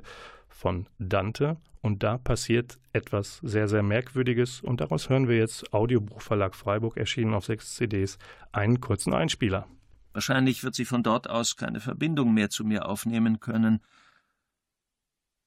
von 0.48 0.86
Dante. 1.00 1.56
Und 1.80 2.04
da 2.04 2.18
passiert 2.18 2.78
etwas 2.92 3.40
sehr, 3.42 3.66
sehr 3.66 3.82
Merkwürdiges. 3.82 4.60
Und 4.60 4.80
daraus 4.80 5.08
hören 5.08 5.26
wir 5.26 5.38
jetzt 5.38 5.74
Audiobuchverlag 5.74 6.54
Freiburg, 6.54 6.96
erschienen 6.96 7.34
auf 7.34 7.46
sechs 7.46 7.74
CDs, 7.74 8.16
einen 8.52 8.80
kurzen 8.80 9.12
Einspieler. 9.12 9.66
Wahrscheinlich 10.12 10.62
wird 10.62 10.76
sie 10.76 10.84
von 10.84 11.02
dort 11.02 11.28
aus 11.28 11.56
keine 11.56 11.80
Verbindung 11.80 12.32
mehr 12.32 12.48
zu 12.48 12.64
mir 12.64 12.86
aufnehmen 12.86 13.40
können. 13.40 13.80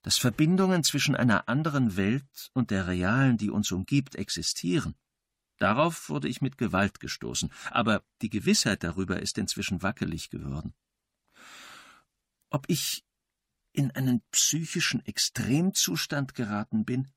Dass 0.04 0.18
Verbindungen 0.18 0.84
zwischen 0.84 1.16
einer 1.16 1.48
anderen 1.48 1.96
Welt 1.96 2.50
und 2.54 2.72
der 2.72 2.88
realen, 2.88 3.38
die 3.38 3.50
uns 3.50 3.72
umgibt, 3.72 4.16
existieren, 4.16 4.96
darauf 5.58 6.10
wurde 6.10 6.28
ich 6.28 6.42
mit 6.42 6.58
Gewalt 6.58 7.00
gestoßen, 7.00 7.52
aber 7.70 8.04
die 8.22 8.30
Gewissheit 8.30 8.84
darüber 8.84 9.22
ist 9.22 9.38
inzwischen 9.38 9.84
wackelig 9.84 10.30
geworden. 10.30 10.74
Ob 12.50 12.66
ich 12.68 13.06
in 13.74 13.92
einen 13.92 14.22
psychischen 14.32 15.06
Extremzustand 15.06 16.34
geraten 16.34 16.84
bin, 16.84 17.08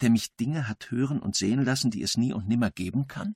der 0.00 0.10
mich 0.10 0.36
Dinge 0.36 0.68
hat 0.68 0.90
hören 0.90 1.20
und 1.20 1.36
sehen 1.36 1.64
lassen, 1.64 1.90
die 1.90 2.02
es 2.02 2.16
nie 2.16 2.32
und 2.32 2.46
nimmer 2.46 2.70
geben 2.70 3.08
kann? 3.08 3.34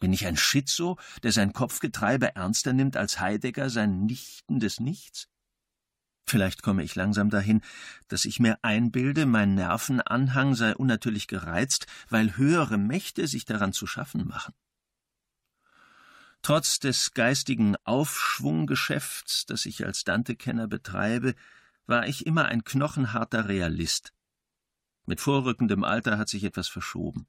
Bin 0.00 0.12
ich 0.12 0.26
ein 0.26 0.36
Schizo, 0.36 0.98
der 1.22 1.32
sein 1.32 1.52
Kopfgetreibe 1.52 2.36
ernster 2.36 2.72
nimmt 2.72 2.96
als 2.96 3.20
Heidegger 3.20 3.70
sein 3.70 4.04
Nichten 4.04 4.60
des 4.60 4.80
Nichts? 4.80 5.28
Vielleicht 6.28 6.62
komme 6.62 6.82
ich 6.82 6.94
langsam 6.94 7.30
dahin, 7.30 7.62
dass 8.08 8.26
ich 8.26 8.38
mir 8.38 8.58
einbilde, 8.60 9.24
mein 9.24 9.54
Nervenanhang 9.54 10.54
sei 10.54 10.76
unnatürlich 10.76 11.26
gereizt, 11.26 11.86
weil 12.10 12.36
höhere 12.36 12.76
Mächte 12.76 13.26
sich 13.26 13.46
daran 13.46 13.72
zu 13.72 13.86
schaffen 13.86 14.26
machen. 14.26 14.52
Trotz 16.42 16.80
des 16.80 17.14
geistigen 17.14 17.76
Aufschwunggeschäfts, 17.84 19.46
das 19.46 19.64
ich 19.64 19.86
als 19.86 20.04
Dante-Kenner 20.04 20.68
betreibe, 20.68 21.34
war 21.86 22.06
ich 22.06 22.26
immer 22.26 22.44
ein 22.44 22.62
knochenharter 22.62 23.48
Realist. 23.48 24.12
Mit 25.06 25.22
vorrückendem 25.22 25.82
Alter 25.82 26.18
hat 26.18 26.28
sich 26.28 26.44
etwas 26.44 26.68
verschoben. 26.68 27.26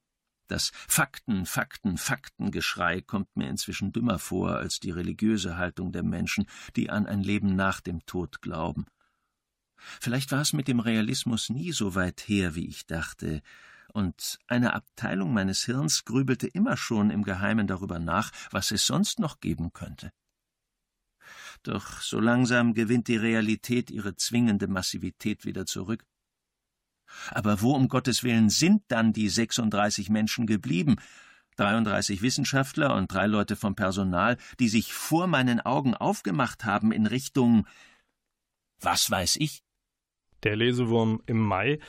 Das 0.49 0.71
Fakten, 0.87 1.45
Fakten, 1.45 1.99
Faktengeschrei 1.99 3.01
kommt 3.01 3.37
mir 3.37 3.47
inzwischen 3.49 3.91
dümmer 3.91 4.17
vor 4.17 4.57
als 4.57 4.79
die 4.79 4.89
religiöse 4.89 5.57
Haltung 5.57 5.91
der 5.91 6.01
Menschen, 6.01 6.47
die 6.75 6.89
an 6.89 7.05
ein 7.05 7.21
Leben 7.21 7.55
nach 7.55 7.81
dem 7.81 8.03
Tod 8.07 8.41
glauben. 8.41 8.87
Vielleicht 9.77 10.31
war 10.31 10.41
es 10.41 10.51
mit 10.51 10.67
dem 10.67 10.79
Realismus 10.79 11.49
nie 11.49 11.71
so 11.71 11.93
weit 11.93 12.27
her, 12.27 12.55
wie 12.55 12.67
ich 12.67 12.87
dachte, 12.87 13.41
und 13.93 14.39
eine 14.47 14.73
Abteilung 14.73 15.33
meines 15.33 15.65
Hirns 15.65 16.03
grübelte 16.03 16.47
immer 16.47 16.77
schon 16.77 17.11
im 17.11 17.23
Geheimen 17.23 17.67
darüber 17.67 17.99
nach, 17.99 18.31
was 18.49 18.71
es 18.71 18.87
sonst 18.87 19.19
noch 19.19 19.39
geben 19.39 19.71
könnte. 19.71 20.11
Doch 21.61 22.01
so 22.01 22.19
langsam 22.19 22.73
gewinnt 22.73 23.07
die 23.07 23.17
Realität 23.17 23.91
ihre 23.91 24.15
zwingende 24.15 24.67
Massivität 24.67 25.45
wieder 25.45 25.67
zurück. 25.67 26.05
Aber 27.31 27.61
wo 27.61 27.73
um 27.73 27.87
Gottes 27.87 28.23
Willen 28.23 28.49
sind 28.49 28.83
dann 28.87 29.13
die 29.13 29.29
36 29.29 30.09
Menschen 30.09 30.47
geblieben? 30.47 30.95
33 31.57 32.21
Wissenschaftler 32.21 32.95
und 32.95 33.11
drei 33.11 33.27
Leute 33.27 33.55
vom 33.55 33.75
Personal, 33.75 34.37
die 34.59 34.69
sich 34.69 34.93
vor 34.93 35.27
meinen 35.27 35.59
Augen 35.59 35.93
aufgemacht 35.93 36.63
haben 36.63 36.91
in 36.91 37.05
Richtung 37.05 37.65
was 38.81 39.09
weiß 39.11 39.37
ich? 39.37 39.63
Der 40.43 40.55
Lesewurm 40.55 41.21
im 41.25 41.39
Mai 41.39 41.79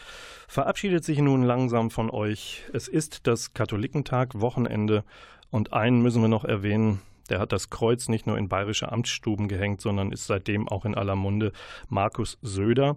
verabschiedet 0.48 1.04
sich 1.04 1.18
nun 1.18 1.42
langsam 1.42 1.90
von 1.90 2.10
euch. 2.10 2.64
Es 2.72 2.88
ist 2.88 3.26
das 3.28 3.54
Katholikentag, 3.54 4.40
Wochenende, 4.40 5.04
und 5.50 5.72
einen 5.72 6.02
müssen 6.02 6.22
wir 6.22 6.28
noch 6.28 6.44
erwähnen. 6.44 7.00
Der 7.28 7.38
hat 7.38 7.52
das 7.52 7.70
Kreuz 7.70 8.08
nicht 8.08 8.26
nur 8.26 8.38
in 8.38 8.48
bayerische 8.48 8.90
Amtsstuben 8.90 9.46
gehängt, 9.46 9.80
sondern 9.80 10.10
ist 10.10 10.26
seitdem 10.26 10.68
auch 10.68 10.84
in 10.84 10.96
aller 10.96 11.14
Munde 11.14 11.52
Markus 11.88 12.38
Söder. 12.42 12.96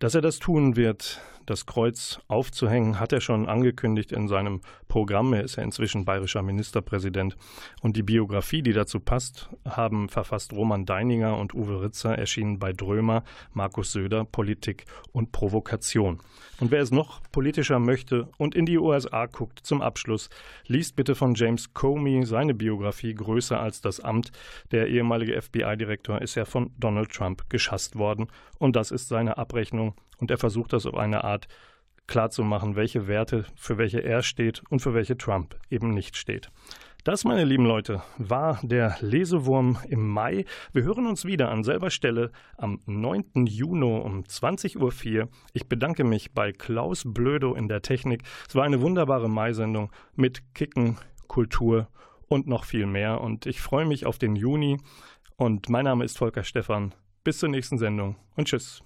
Dass 0.00 0.16
er 0.16 0.22
das 0.22 0.40
tun 0.40 0.74
wird, 0.74 1.20
das 1.46 1.66
Kreuz 1.66 2.20
aufzuhängen, 2.28 3.00
hat 3.00 3.12
er 3.12 3.20
schon 3.20 3.48
angekündigt 3.48 4.12
in 4.12 4.28
seinem 4.28 4.60
Programm. 4.88 5.32
Er 5.32 5.44
ist 5.44 5.56
ja 5.56 5.62
inzwischen 5.62 6.04
bayerischer 6.04 6.42
Ministerpräsident. 6.42 7.36
Und 7.82 7.96
die 7.96 8.02
Biografie, 8.02 8.62
die 8.62 8.72
dazu 8.72 9.00
passt, 9.00 9.50
haben 9.68 10.08
verfasst 10.08 10.52
Roman 10.52 10.86
Deininger 10.86 11.36
und 11.36 11.54
Uwe 11.54 11.82
Ritzer, 11.82 12.16
erschienen 12.16 12.58
bei 12.58 12.72
Drömer, 12.72 13.24
Markus 13.52 13.92
Söder, 13.92 14.24
Politik 14.24 14.84
und 15.12 15.32
Provokation. 15.32 16.20
Und 16.60 16.70
wer 16.70 16.82
es 16.82 16.90
noch 16.90 17.22
politischer 17.32 17.78
möchte 17.78 18.28
und 18.36 18.54
in 18.54 18.66
die 18.66 18.78
USA 18.78 19.24
guckt, 19.26 19.60
zum 19.62 19.80
Abschluss, 19.80 20.28
liest 20.66 20.94
bitte 20.94 21.14
von 21.14 21.34
James 21.34 21.72
Comey 21.72 22.26
seine 22.26 22.52
Biografie 22.52 23.14
Größer 23.14 23.58
als 23.58 23.80
das 23.80 24.00
Amt. 24.00 24.30
Der 24.70 24.88
ehemalige 24.88 25.40
FBI-Direktor 25.40 26.20
ist 26.20 26.34
ja 26.34 26.44
von 26.44 26.70
Donald 26.78 27.10
Trump 27.10 27.48
geschasst 27.48 27.96
worden. 27.96 28.26
Und 28.58 28.76
das 28.76 28.90
ist 28.90 29.08
seine 29.08 29.38
Abrechnung. 29.38 29.94
Und 30.20 30.30
er 30.30 30.38
versucht 30.38 30.72
das 30.72 30.86
auf 30.86 30.94
eine 30.94 31.24
Art 31.24 31.48
klarzumachen, 32.06 32.76
welche 32.76 33.06
Werte, 33.06 33.46
für 33.54 33.78
welche 33.78 34.02
er 34.02 34.22
steht 34.22 34.62
und 34.68 34.80
für 34.80 34.94
welche 34.94 35.16
Trump 35.16 35.56
eben 35.70 35.94
nicht 35.94 36.16
steht. 36.16 36.50
Das, 37.04 37.24
meine 37.24 37.44
lieben 37.44 37.64
Leute, 37.64 38.02
war 38.18 38.58
der 38.62 38.98
Lesewurm 39.00 39.78
im 39.88 40.06
Mai. 40.06 40.44
Wir 40.74 40.82
hören 40.82 41.06
uns 41.06 41.24
wieder 41.24 41.50
an 41.50 41.64
selber 41.64 41.88
Stelle 41.88 42.30
am 42.58 42.80
9. 42.84 43.46
Juni 43.46 44.00
um 44.00 44.22
20.04 44.24 45.22
Uhr. 45.22 45.28
Ich 45.54 45.66
bedanke 45.66 46.04
mich 46.04 46.32
bei 46.32 46.52
Klaus 46.52 47.04
Blödo 47.06 47.54
in 47.54 47.68
der 47.68 47.80
Technik. 47.80 48.24
Es 48.46 48.54
war 48.54 48.64
eine 48.64 48.82
wunderbare 48.82 49.30
Mai-Sendung 49.30 49.90
mit 50.14 50.54
Kicken, 50.54 50.98
Kultur 51.26 51.88
und 52.28 52.46
noch 52.46 52.64
viel 52.64 52.84
mehr. 52.84 53.22
Und 53.22 53.46
ich 53.46 53.62
freue 53.62 53.86
mich 53.86 54.04
auf 54.04 54.18
den 54.18 54.36
Juni. 54.36 54.76
Und 55.36 55.70
mein 55.70 55.84
Name 55.84 56.04
ist 56.04 56.18
Volker 56.18 56.44
Stephan. 56.44 56.94
Bis 57.24 57.38
zur 57.38 57.48
nächsten 57.48 57.78
Sendung 57.78 58.16
und 58.36 58.48
tschüss. 58.48 58.82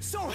So 0.00 0.32